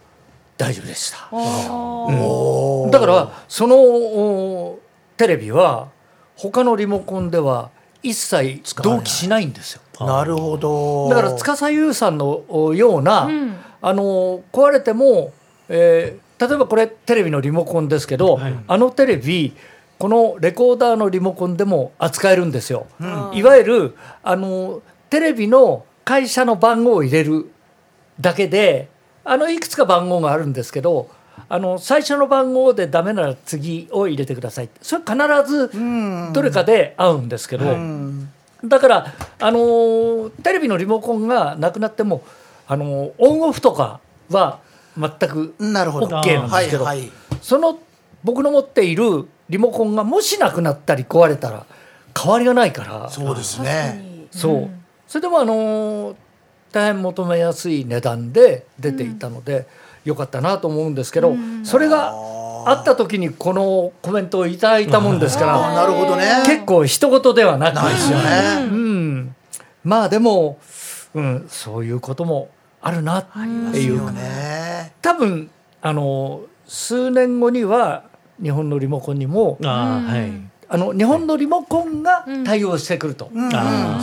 [0.58, 1.18] 大丈夫でした。
[1.18, 1.36] あー。
[1.36, 4.80] おーだからそのお
[5.18, 5.90] テレビは
[6.36, 7.70] 他のリモコンでは
[8.02, 9.82] 一切同期しないんですよ。
[10.06, 11.10] なるほど。
[11.10, 13.56] だから司優さんのおような、うん。
[13.82, 15.32] あの壊れても、
[15.70, 18.56] えー例えばこれテレビのリモコンですけど、はい。
[18.68, 19.56] あのテレビ
[19.98, 22.88] このレコーダーのリモコンでも扱えるんですよ。
[23.06, 23.32] ん。
[23.34, 27.50] いわゆるあのテレビの会社の番号を入れる
[28.20, 28.90] だけで
[29.24, 31.10] あのいくつか番号があるんですけど
[31.50, 34.70] あの最初の番号でダメなら次を入れてください。
[34.82, 36.34] それ必ずうん。
[36.34, 38.30] どれかで合うんですけど、うん。
[38.64, 42.24] だから、あのーテレビのリモコンがなくなっても、
[42.68, 44.60] あのーオンオフとかは
[44.98, 46.08] 全くなるほど。
[46.08, 47.12] OK なんですけど、はいはい。
[47.42, 47.80] その
[48.24, 51.66] 僕の持っているリモコンがもしなくなったり壊れたら
[52.20, 53.10] 変わりがないから。
[53.10, 54.02] そうですね。
[54.04, 54.28] に。
[54.32, 54.70] そう。
[55.08, 56.16] それでも、あのー
[56.76, 59.66] 大変求めやすい値段で出ていたので、
[60.04, 62.12] よかったなと思うんですけど、それが
[62.66, 66.44] あった時にこのコメントをいただいたもんですから、あ なるほどね。
[66.46, 68.26] 結構一言ではなくないですよね。
[68.70, 69.36] うん、
[69.86, 70.58] まあでも、
[71.14, 72.50] うん、そういうことも
[72.82, 73.26] あるなっ
[73.72, 74.55] ていうね
[75.06, 75.52] 多分
[75.84, 78.06] あの数年後には
[78.42, 80.32] 日本のリモコンにもあはい。
[80.68, 83.30] あの日本のリモコンが対応してくると。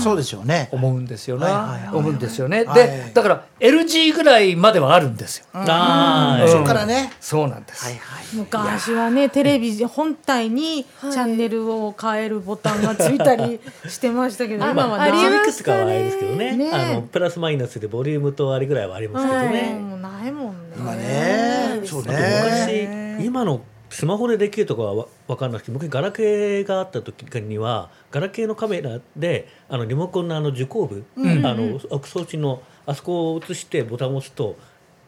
[0.02, 0.68] そうですよね。
[0.72, 1.96] 思うんですよね、はいはいはい。
[1.96, 6.50] 思うんですよね、はいでだから LG ぐらいまではあるんですよ、ああうん。
[6.50, 7.12] そこからね。
[7.20, 8.24] そうなんです、はいはい。
[8.34, 15.44] 昔はねテレビ本体にチャンネルを変えるボタンがついたりしてましたけど、あ今はありない。
[15.44, 20.76] くつかはあれですけどねねあのプラスマイナスでボリュームとあれぐらいはありますけどね、もうないもんね。
[20.76, 23.60] 今ねそうね昔今の
[23.92, 31.46] スマホでできるとかはわ分かんなくて昔ガラケーがあった時にはガラケーのカメラであのリモコンのあの受光部、ん。
[31.46, 34.56] あの装置のあそこを映してボタンを押すと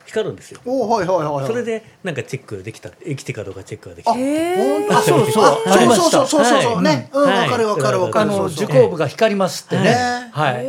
[0.05, 0.61] 光るんですよ。
[0.67, 1.47] おはいはいはいはい。
[1.47, 4.19] それでなんかチェックできた生きてかどうかチェックができあた。
[4.19, 5.45] ほんとあそうそう。
[5.45, 6.27] あありました。
[6.27, 6.83] そうそうそうそう。
[6.83, 7.49] ねうんはい。
[7.49, 8.65] わかるわかるわかあのるそうそう。
[8.65, 9.95] 受光部が光りますってね、ね
[10.33, 10.67] はい、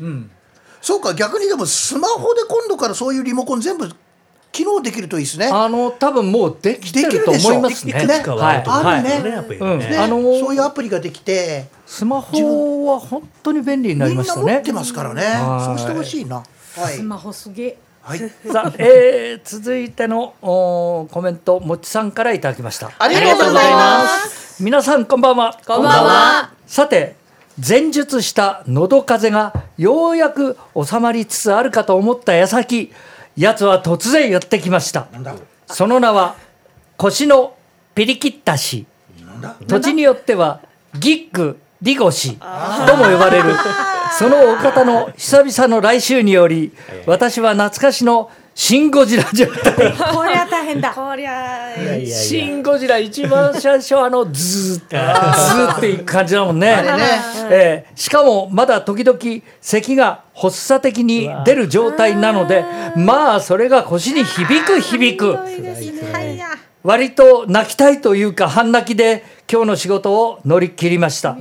[0.00, 0.30] うん、
[0.80, 3.90] そうか逆にでもスマホで今度からそういうリモコン全部
[4.52, 5.46] 機能できるといいですね。
[5.52, 7.92] あの多分もうできてると思いますね。
[7.92, 8.18] できるでしょ。
[8.18, 8.86] いくつかはあると思うん。
[8.86, 11.66] はいあのーそういうアプリができて。
[11.86, 14.44] スマホは本当に便利になりましたね。
[14.46, 15.22] な持ってますからね。
[15.22, 15.64] はい。
[15.64, 16.36] そうしてほしいな。
[16.36, 16.94] はい。
[16.94, 17.78] スマホすげえ。
[18.02, 18.18] はい。
[18.52, 22.90] さあ、えー続いてのおーコメントもっちさんからいただきました。
[22.98, 24.62] ありがとうございます。
[24.62, 25.56] 皆さんこんばんは。
[25.66, 26.50] こんばんは。
[26.66, 27.16] さて
[27.66, 32.92] 前述した喉風邪がようやく収まりつつあるかと思った矢先
[33.38, 35.06] やつは突然やってきました。
[35.66, 36.34] その名は
[36.96, 37.54] 腰の
[37.94, 38.84] ピリキッタ氏
[39.66, 40.60] 土地によっては
[40.98, 43.54] ギッグリゴ氏とも呼ばれる。
[44.18, 46.72] そのお方の久々の来週により
[47.06, 49.72] 私は懐かしのシン・ゴジラ状態。
[50.12, 50.90] これは大変だ。
[50.92, 51.68] こりゃ
[52.04, 56.74] シン・ゴジラ一番最初あのズーッズーっていく感じだもんね。
[56.74, 56.82] ね。
[57.50, 59.16] えーしかもまだ時々
[59.60, 62.64] 咳が発作的に出る状態なので
[62.96, 65.38] まあそれが腰に響く響く。
[66.82, 71.36] 割と泣きたいというか半泣きで今日の仕事を乗り切りました。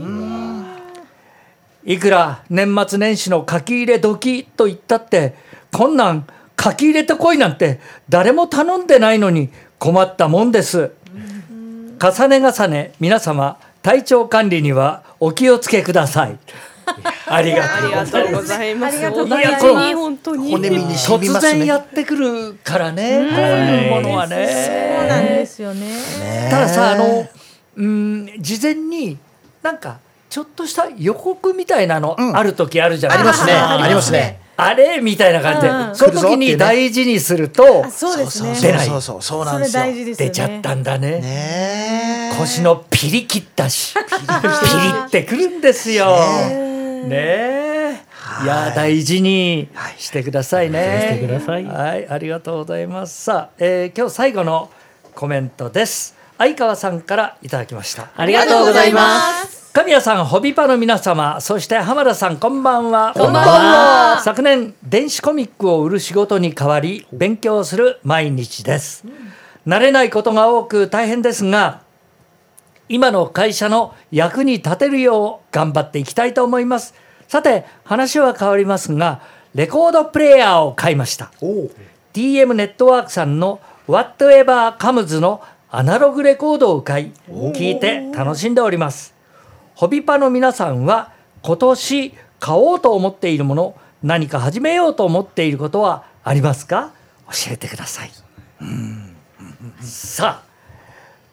[1.83, 5.33] いくら年末年始の書き入れ時と言ったって
[5.71, 6.27] こんなん
[6.61, 10.91] 書き入れてこいなんて誰も頼んでないのに困ったもんです。
[11.99, 16.37] 重ね重ね皆様体調管理にはお気をつけください。
[17.27, 18.65] ありがとうございます。
[18.65, 18.97] います。
[18.97, 19.63] ありがとうござおいます。
[19.63, 20.51] 大事に本当に。
[20.51, 23.87] 骨身に突然やねってくるからね、こうい。
[23.87, 24.47] うものはね。
[24.97, 25.87] そうなんですよね。
[26.49, 27.27] たださあの
[27.75, 29.17] うん事前に
[29.61, 32.37] なんかちょっとした予告みたいなのうん。
[32.37, 33.53] ある時あるじゃないありますね。
[33.53, 34.99] ありますねあれ？
[35.01, 38.55] みたいな感じで、うんその時に大事にするとあ、そうですね。
[38.59, 39.83] 出ないそうそうそうなんですよ。
[40.15, 44.05] 出ちゃったんだねねえ腰のピリ切ったしピリ
[45.05, 46.07] ってくるんですよ。
[47.05, 48.01] ねえ
[48.43, 51.13] いや大事にしてくださいね。
[51.13, 53.23] してくださいはい、ありがとうございます。
[53.23, 54.69] さあ、えー今日最後の
[55.15, 56.15] コメントです。
[56.37, 58.09] 相川さんからいただきました。
[58.15, 59.56] ありがとうございます。
[59.77, 63.13] 神谷さん、ホビパの皆様、そして浜田さん、こんばんは。
[63.15, 69.05] こんばんは昨年、電子コミックを売る仕事に代わり、勉強する毎日です。
[69.67, 71.83] 慣れないことが多く大変ですが、
[72.89, 76.95] 今の会社の役に立てるよう頑張っていきたいと思います。
[77.27, 79.21] さて、話は変わりますが、
[79.53, 81.31] レコードプレーヤーを買いました。
[81.39, 81.71] おう
[82.13, 89.16] TM ネットワークさんの Whatever Comes のアナログレコードを買い聞いて楽しんでおります
[89.77, 91.11] ホビパの皆さんは
[91.43, 96.93] 今年買おうと思っているもの何か始めようと思っていることはありますか？
[97.27, 98.11] 教えてください。
[99.79, 100.47] さあ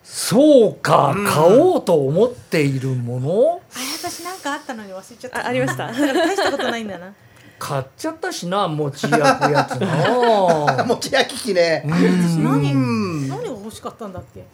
[0.02, 1.26] そうか、うん。
[1.26, 3.60] 買おうと思っているもの？
[3.74, 5.38] あれ私なんかあったのに忘れちゃった。
[5.40, 5.86] あありました。
[5.90, 7.14] 大したことないんだな。
[7.58, 10.84] 買っちゃったしな餅焼くやつな。
[10.84, 11.82] 餅焼き器ね。
[11.86, 14.44] 私何うん何が欲しかったんだっけ？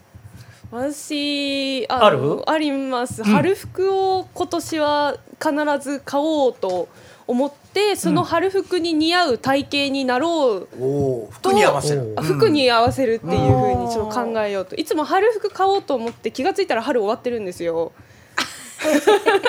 [0.70, 3.24] 私あるのあります、ん。
[3.24, 5.54] 春服を今年は必
[5.90, 6.88] ず買おうと
[7.26, 10.86] 思ってその春服に似合う体型になろう、お
[11.24, 12.14] お服に合わせる。
[12.16, 17.92] あ服に合わせるっていう風にちょっと考えようといつも春服買おうと思って気がついたら春終わってるんですよ。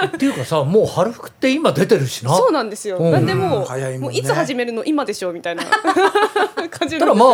[0.07, 2.35] っていうかさもう春服って今出てるしな。
[2.35, 3.11] そうなんですよ、うん。
[3.11, 4.07] なんでもう,、早いもんね。
[4.07, 5.63] もういつ始めるの今でしょみたいな
[6.69, 7.29] 感じただまあ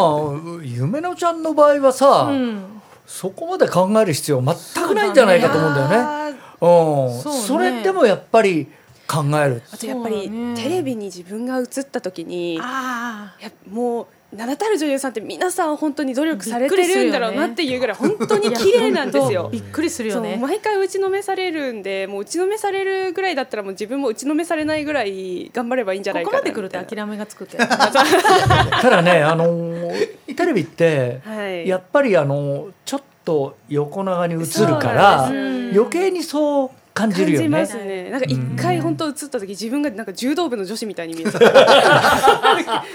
[0.62, 2.77] 夢のちゃんの場合はさ、うん
[3.08, 5.96] そこまで考える必要全くないんじゃないかと思うんだよね。
[5.96, 8.67] あーうん、それでもやっぱり
[9.08, 9.63] 考える。
[9.72, 13.34] あとやっぱり、テレビに自分が映った時にや
[13.70, 19.50] もう名だたる女優さんって皆さん本当に努力されてるんだろうなっていうぐらい本当に綺麗なんですよ。
[19.52, 19.60] び。
[19.60, 20.38] っくりするよね。
[20.39, 29.45] 毎回打ちのめされるんでもう打ちのめされるぐらいだったらもう自分も打ちのめされないぐらい頑張ればいいんじゃないかなここまで来ると諦めがつくけどただね、あの
[30.28, 31.67] ーテレビってなはい。
[31.67, 37.79] やっぱりあのーちょっと横長に映るから余計にそう感じるよね感じま。
[37.79, 38.10] すね。
[38.10, 41.39] なんか一回本当映った時自分がなんか柔道部の女子みたいに見えた。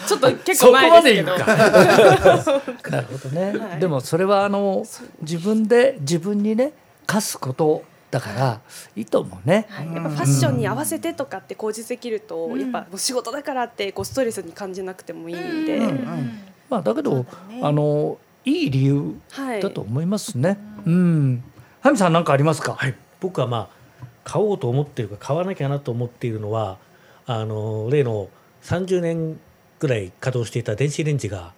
[0.07, 1.39] ちょっと結構前ですけど。
[1.39, 3.59] なるほどね。
[3.59, 4.85] はいでもそれはあの
[5.21, 6.73] 自分で自分にね
[7.07, 8.61] 課すことだから
[8.97, 9.67] いいと思うね。
[9.71, 17.27] はいやっぱファッションに合わせてとかって口実できると、うんやっぱもう仕事だからってこうストレスに感じなくてもいいんで、んまあだけど、ね
[17.63, 19.63] あのいい理由はい。
[19.63, 20.59] だと思いますね。
[20.85, 21.45] うん。
[21.81, 22.75] ハミさん何かありますか？
[22.75, 23.82] はい、僕はまあ
[24.25, 26.79] 買おうと思っているか買わなきゃなと思っているのは
[27.27, 28.29] あの例の
[28.63, 29.41] 30年
[29.79, 31.53] ぐらい稼働していた電子レンジが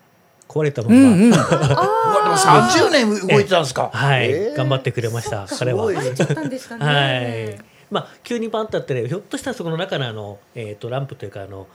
[0.49, 1.31] 壊れたまま、うんうん。
[1.33, 3.91] うわでも30年動いてたんですか。
[3.93, 4.57] はい、えー。
[4.57, 5.85] 頑張ってくれました彼は。
[5.87, 7.59] はい。
[7.91, 11.67] まあ急にパンとあってねひょっとしたらそこの中のあのえっ、とランプというかあの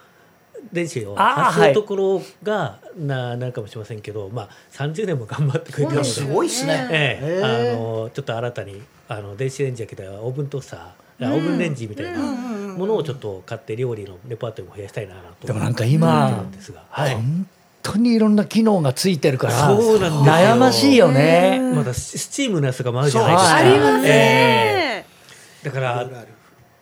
[0.71, 6.87] 電子をあー発するところがななるかもしれませんけど、まあ30年も頑張ってくれたので、すごいっすね。
[6.91, 7.25] ええ。
[7.37, 16.45] へーあのちょっと新たにあの電子レンジやけどオーブントースター、あオーブンレンジみたいなものをちょっと買って料理のレパートリーも増やしたいなとでもなんか今
[16.89, 17.15] はい。
[17.15, 17.47] 本
[17.81, 20.33] 当にいろんな機能がついてるからそうなんですよ。
[20.33, 21.59] 悩ましいよね。
[21.73, 23.49] まだススチームのやつがもあるじゃないですか。
[23.49, 25.05] そうありますえね。
[25.63, 25.65] え。
[25.65, 26.09] だから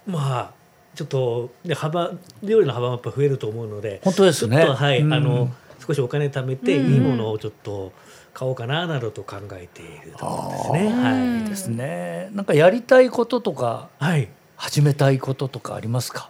[0.08, 0.57] まあ
[0.98, 7.94] ちょっとね幅料理の幅もやっぱ増えると思うので、本当ですねちょっとはい、うんあの少しお金貯めていいものをちょっと
[8.34, 10.90] 買おうかななどと考えているところですね。
[10.90, 11.50] はい。
[11.50, 12.30] ですね。
[12.34, 14.28] なんかやりたいこととかはい。
[14.58, 16.30] 始めたいこととかありますか？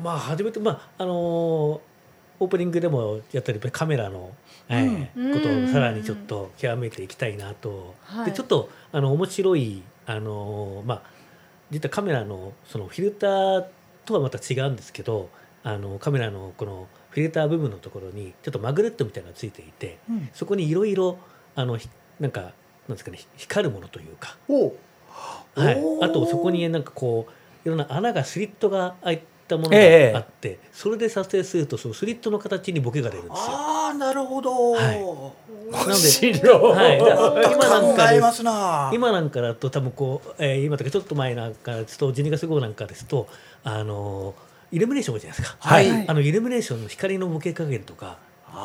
[0.00, 4.30] まあ初めてまああのーオープニングでもやったりカメラの、
[4.68, 11.02] ええことをさらにちょっと極めていきたいなと、はいでちょっとあの面白いあのーまあ
[11.70, 13.64] 実はカメラのそのフィルター
[14.04, 15.28] とはまた違うんですけど
[15.64, 20.30] あのカメラのこのフィルター部分のところにちょっとマグネットみたいなのがついていて、うん。
[20.32, 21.18] そこにいろいろ
[21.54, 21.88] あのひ
[22.18, 22.52] なんかなん
[22.92, 24.36] ですかね光るものというか。
[25.54, 25.82] はい。
[26.02, 30.12] あとそこになんかこういろんな穴がスリットが開いたものええ。
[30.12, 33.44] があって、それで撮影するとそのスリットの形にボケが出るんですよ。
[33.50, 35.02] ああなるほど、はい
[35.70, 38.90] なので、白はい、今なんかで考えますな。
[38.92, 43.28] 今なんかだと多分こう、えー今とかちょっと前なんかですと12月号なんかですと
[43.64, 44.34] あの
[44.70, 45.56] イルミネーションじゃないですか。
[45.60, 46.08] はい。
[46.08, 48.18] あのイルミネーションの光のボケ加減とか。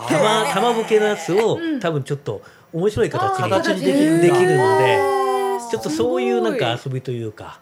[0.09, 2.41] 玉玉ボケのやつを、多分ちょっと
[2.73, 4.21] 面白い形にできるんだ。
[4.23, 5.17] できるので、
[5.71, 7.59] ちょっとそういうなんか遊びというか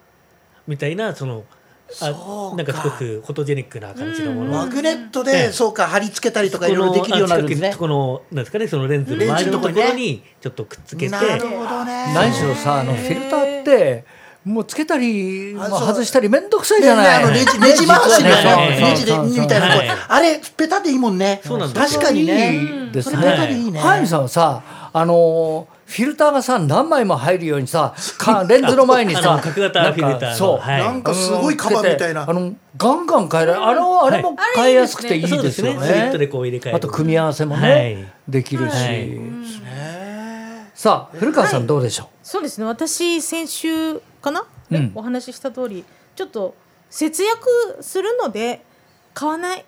[0.68, 1.44] みたいなその
[2.02, 4.52] あなんかすごくフォトジェニックな感じのもの。
[4.52, 7.76] マグネットえでえそうか貼り付けたりとかいろいろできるようになるんですね。
[7.78, 12.12] このなんですかねそのレンズの周りのところにちょっとくっつけて、なるほどね。
[12.14, 14.04] 何しろさあのフィルターって
[14.44, 17.20] もうつけたり、外したりめんどくさいじゃない。
[17.20, 21.40] ねあのネジ ネジ回しみたいなねネジでみたいなあれペタでいいもんね。
[21.46, 22.56] そうなんです確かにね。
[22.56, 23.26] いいですそね。
[23.26, 23.80] れペタでいいね。
[23.80, 30.30] ハイミさんはさあのーフィルターがさ何枚も入るようにさかレンズの前にあさの角型フィルターの。
[30.32, 30.82] なんかそう、はい。
[30.82, 32.30] なんかすごいカバーみたいな。
[32.30, 33.66] あのガンガン変えられる。
[33.66, 35.80] あのあれも変えやすくていいですよね。
[35.86, 36.78] スリットでこう入れ替える。
[36.78, 38.08] あと組み合わせもね、はい。
[38.28, 39.20] できるし、はい。
[40.74, 42.66] さあ古川さんどうでしょそうですね。
[42.66, 44.80] 私先週かな、うん。
[44.88, 45.86] ねお話しした通り
[46.16, 46.56] ちょっと
[46.90, 48.64] 節約するので
[49.14, 49.64] 買わないう。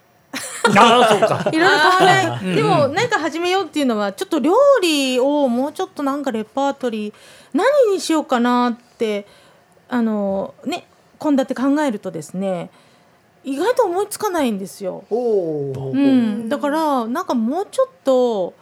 [0.76, 1.50] ああそうか。
[1.54, 7.14] いろいろ買わないでも何か始めようっていうのはちょっと料理をもうちょっとなんかレパートリー
[7.54, 9.26] 何にしようかなって
[9.90, 10.86] あのね
[11.20, 12.70] 献立考えるとですね
[13.44, 15.06] 意外と思いつかないんですよ。
[15.10, 18.54] おおうん、だからなんかもうちょっと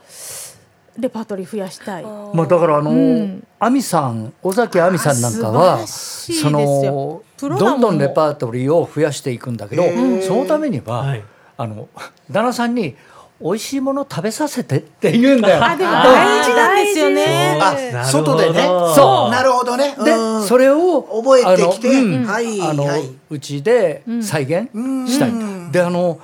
[0.97, 2.03] レパートリー増やしたい。
[2.03, 3.47] まあだからあのうん。
[3.59, 9.83] 亜美さん尾崎亜美さんなんかはそのどんどんレパートリーを増やしていくんだけど
[10.21, 11.23] そのためには、はい
[11.57, 11.87] あの
[12.29, 12.95] 旦那さんに
[13.41, 15.63] 美味しいもの食べさせてって言うんだよ。
[15.63, 17.59] あでも大事なんですよね。
[17.61, 18.63] あなるほど外でね。
[18.95, 19.31] そう。
[19.31, 19.95] なるほどね。
[20.03, 20.43] でうん。
[20.43, 21.89] それを覚えてきて。
[21.89, 22.25] あのうん。
[22.25, 24.69] はいあのはいうちで再現
[25.11, 25.71] したい、うん。
[25.71, 26.19] であの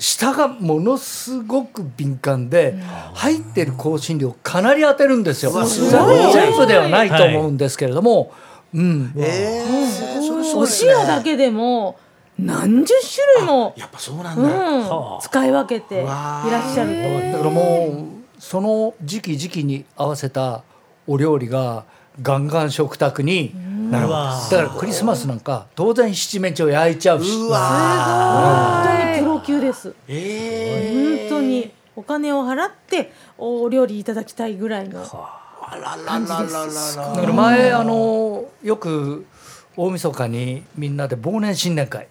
[0.00, 2.76] 舌がものすごく敏感で、
[3.14, 5.52] 入ってる香辛料かなり当てるんですよ。
[5.52, 8.32] 全全部ではないと思うんですけれども、
[8.74, 11.96] うん、お塩だけでも
[12.38, 14.42] 何十種類も、やっぱそうなうん。
[14.42, 16.90] だん、使い分けていらっしゃる。
[16.90, 17.32] と。
[17.32, 18.08] だからも
[18.38, 20.62] うその時期時期に合わせた
[21.06, 21.84] お料理が
[22.22, 23.52] ガンガン食卓に
[23.90, 27.34] なるうわだからクリスマスなんか当然七面鳥焼いちゃうし。
[27.34, 29.88] うわ本当にプロ級です。
[29.88, 29.92] ー。
[30.08, 31.72] え本当に。
[31.96, 35.02] お金を払ってお料理いただきたいぐらいの。
[35.02, 35.48] あ。
[35.76, 37.14] ららららら。
[37.14, 39.26] だから前あのよく
[39.78, 42.08] 大晦日にみんなで忘年新年会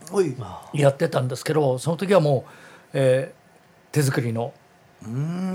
[0.73, 2.51] やってたんですけどその時はもう、
[2.93, 3.37] えー
[3.89, 4.53] 手作りの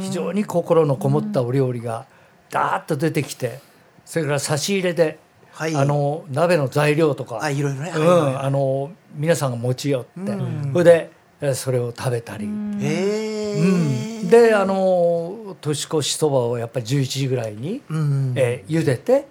[0.00, 2.06] 非常に心のこもったお料理が
[2.50, 3.60] ダーッと出てきて
[4.04, 5.18] それから差し入れで、
[5.52, 5.76] はい。
[5.76, 7.92] あの鍋の材料とかあいろいろね。
[7.94, 10.72] うん、あの皆さんが持ち寄って、うん。
[10.72, 11.10] それで
[11.40, 12.48] えーそれを食べたり、
[12.80, 14.28] えうん。
[14.28, 18.32] であの年越しそばをやっぱり11時ぐらいに、うん。
[18.34, 19.26] えー茹でて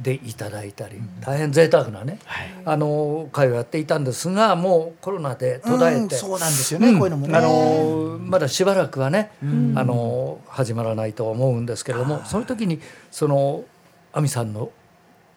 [0.00, 2.18] でいただいたり大変贅沢なね、
[2.64, 7.36] あの会をやっていたんですがもうコロナで途絶えて、うんそうなんですよねこういうのもね。
[7.36, 9.44] あのまだしばらくはね、あ
[9.84, 12.80] の始まらないとは思うんですけれどもその時に
[13.10, 13.64] その
[14.12, 14.70] 亜美さんの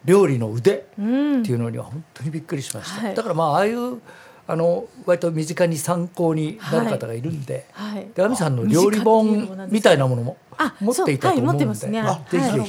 [0.04, 3.14] 料理の腕うんっていうのには本当にびっくりしました、はい。
[3.14, 4.00] だからまあああいう
[4.46, 8.08] あの割と身近に参考になる方がいるんで、はい。
[8.14, 12.62] で亜美さんの料理本みたいなものもあ持っていたと思うんで、ぜひぜ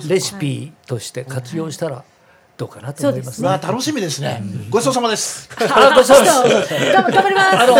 [0.00, 0.08] ひ。
[0.08, 2.04] レシピとして活用したら
[2.62, 3.48] どうかなと思いますね。
[3.48, 4.40] まあ楽しみですね。
[4.70, 5.48] ごちそうさまです。
[5.58, 6.72] あごちそうさまです。
[6.92, 7.56] 頑張ります。
[7.58, 7.78] あの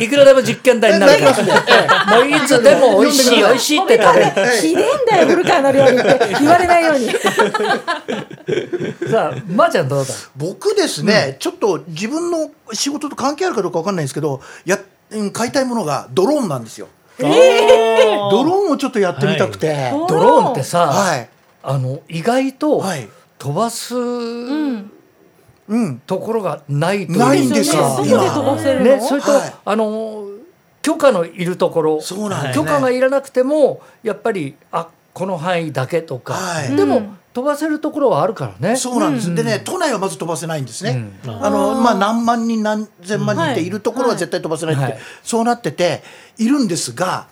[0.00, 1.36] いくらでも実験台になるから、
[2.16, 4.20] もういつでも美味しい美味しいって食べ。
[4.20, 4.26] る。
[4.60, 7.06] ひでえんだよ古川の料理って言われないように。
[9.08, 10.12] さあ、まー、ちゃんどうだ？
[10.36, 14.76] 僕ですね、ちょっと自分の仕事と関係あるかどうかわかんないんですけどや
[15.10, 16.88] うん買いたいものがドローンなんですよ。
[17.20, 19.92] ドローンをちょっとやってみたくて。
[20.08, 21.28] ドローンってさ、はい。
[21.60, 23.08] あの意外とはい
[23.38, 24.92] 飛ばすうん。
[25.68, 27.18] うんところがないという。
[27.18, 28.84] ないんですよ外で飛ばせるの？
[28.84, 29.54] ね、それと、はい。
[29.64, 30.26] あの
[30.82, 32.54] 許可のいるところ、そうなんです。
[32.54, 36.74] 許ね可がいらなくてもやっぱりあこの範囲だけとか、はい。
[36.74, 37.18] でも、うん。
[37.34, 38.74] 飛ばせるところはあるからね。
[38.76, 41.44] そうなんです、でね都内はまず飛ばせないんですね、うん。
[41.44, 44.98] あのまあ何万人何千万人っているところは絶対飛ばせないって、はい。
[45.22, 46.02] そうなってて
[46.38, 47.28] いるんですが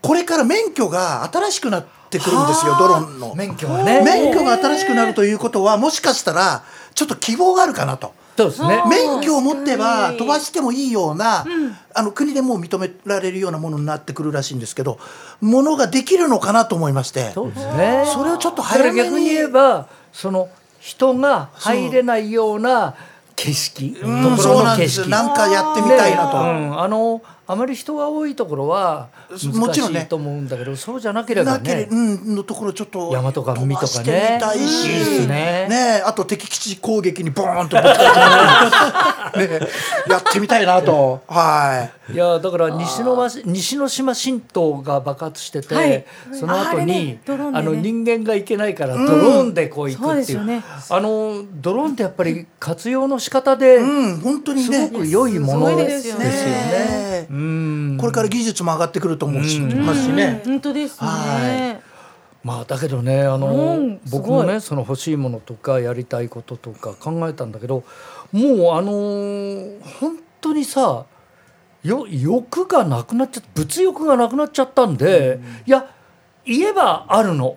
[0.00, 1.88] これから免許が新しくなって
[2.18, 4.02] くるんですよドローンの免許はね。
[4.04, 8.12] 免許が新しくなるということはもしかしたらちょっと希望があるかなと。
[8.36, 8.82] そうですね。
[8.88, 11.46] 免許を持ってば確かに飛ばしてもいいような、
[11.94, 14.98] あの国でもう認められるようなものになってくるらしいんですけど
[15.40, 18.04] ものができるのかなと思いましてそうですね。
[18.12, 20.48] それをちょっと早めに逆に言えばその
[20.80, 22.96] 人が入れないような
[23.36, 25.10] 景色、うんところのそうなんです景色。
[25.10, 26.38] なんかやってみたいなと。
[26.38, 30.02] うん、あのあまり人が多いところは難しもちろんね。
[30.02, 31.88] いと思うんだけど、そうじゃなければね。
[31.90, 35.66] うんのところちょっと大和とか海とかね飛ばしてみたいし、いいですね。
[35.68, 39.60] ねあと敵基地攻撃にボーンとぶつかって、ね、
[40.08, 41.22] やってみたいなと。
[41.28, 42.16] はい。
[42.16, 46.04] やだから西のま西之島新島が爆発してて、はい。
[46.32, 47.66] その後にねドローンでね。
[47.68, 50.62] あの人間が行けないからドローンでこう行くっていう,、ですよね。
[50.88, 56.24] あのドローンってやっぱり活用の仕方で、うん本当にすねごく良いものすごいですすよね。
[56.24, 57.26] ね。
[57.30, 57.33] うん
[57.98, 60.42] これから技術も上がってくると思うし、ますしね。
[60.44, 61.80] うん本当ですね。
[62.44, 67.84] まあだけどねあの、うん僕もねその欲しいものとかやりたいこととか考えたんだけど
[68.32, 71.06] もうあのー本当にさ
[71.82, 75.90] よ欲がなくなっちゃ物欲がなくなっちゃったんで、いや
[76.44, 77.56] 言えばあるの。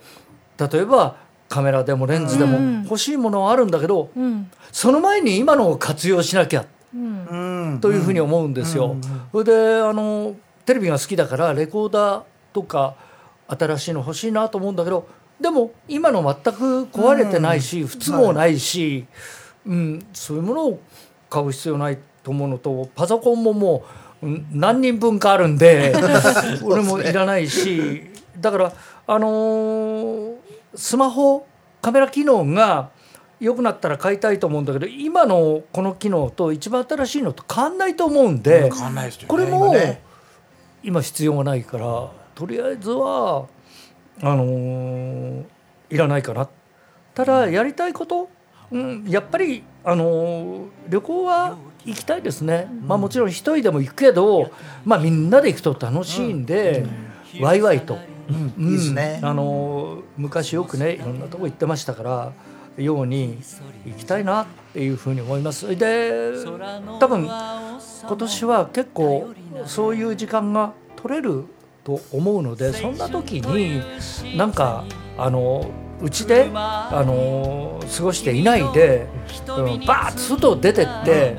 [0.58, 1.18] 例えば
[1.50, 2.84] カメラでもレンズでもうん。
[2.84, 4.52] 欲しいものはあるんだけど、うん。
[4.72, 6.77] その前に今のを活用しなきゃうんうん
[7.80, 8.96] というふうに思うんですよ。
[9.32, 10.36] それであの
[10.66, 12.24] テレビが好きだからレコーダー
[12.54, 12.96] とか
[13.48, 15.08] 新しいの欲しいなと思うんだけど
[15.40, 19.06] でも今の全く壊れてないし、不都合ないし、
[19.66, 20.80] うん、そういうものを
[21.30, 23.84] 買う必要ないと思うのとパソコンもも
[24.22, 25.94] ううん何人分かあるんで
[26.64, 28.04] 俺もいらないし
[28.40, 28.74] だから
[29.06, 30.34] あのー
[30.76, 31.46] スマホ
[31.82, 32.90] カメラ機能が
[33.40, 39.76] 良くなったら買いたいと思うんだけど今のこの機能と一番新しいのと変わんないと思うんで変わんないですよねこれも
[40.84, 43.48] 今必要がないからとりあえずは
[44.22, 45.44] あのー
[45.90, 46.50] いらないかな。
[47.14, 48.30] ただやりたいこと、
[48.72, 54.52] うん、やっぱり、あのー旅行は行きたいですね、まあもちろん一人でも行くけど、
[54.84, 56.86] まあ、みんなで行くと楽しいんで、
[57.40, 57.98] ワイワイと、
[58.58, 58.66] うん。
[58.66, 59.20] いいですね。
[59.24, 62.34] あのー昔よくねいろんなとこ行ってましたから
[62.78, 63.40] ように
[63.86, 66.34] 行きたいなっていうふうに思いますで
[67.00, 67.82] 多分今
[68.18, 69.34] 年は結構
[69.66, 71.46] そういう時間が取れる
[71.84, 73.82] と思うのでそんな時に
[74.38, 74.84] なんか
[75.18, 75.70] あの
[76.02, 79.08] うちであの過ごしていないで、
[79.48, 81.38] うん、バーッと外出てって、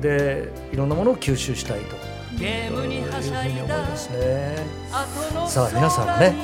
[0.00, 1.96] でいろんなものを吸収したいと。
[2.08, 4.66] うんいうふうに思いますね。
[5.48, 6.34] さあ皆さんもね、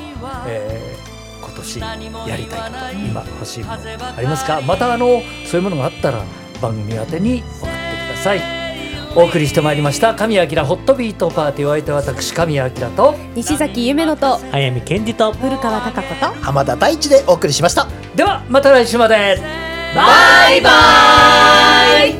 [0.47, 1.10] えー
[1.41, 1.95] 今年や
[2.37, 4.61] りたいこと今欲しいものありますか？
[4.61, 6.23] またあのそういうものがあったら
[6.61, 8.41] 番組宛てに送ってください。
[9.13, 11.67] お送りしてまいりました神谷明ホットビートパーティー。
[11.67, 17.87] お相手は私神谷明と西崎夢乃と早見健二と古川貴子と浜田大地でお送りしました。
[18.15, 19.37] ではまた来週まで。
[19.93, 20.69] バイバ
[22.05, 22.13] イ。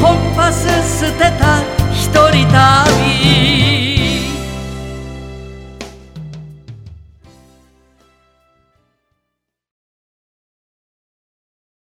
[0.00, 0.66] コンパス
[1.06, 1.62] 捨てた
[1.92, 3.65] 一人旅。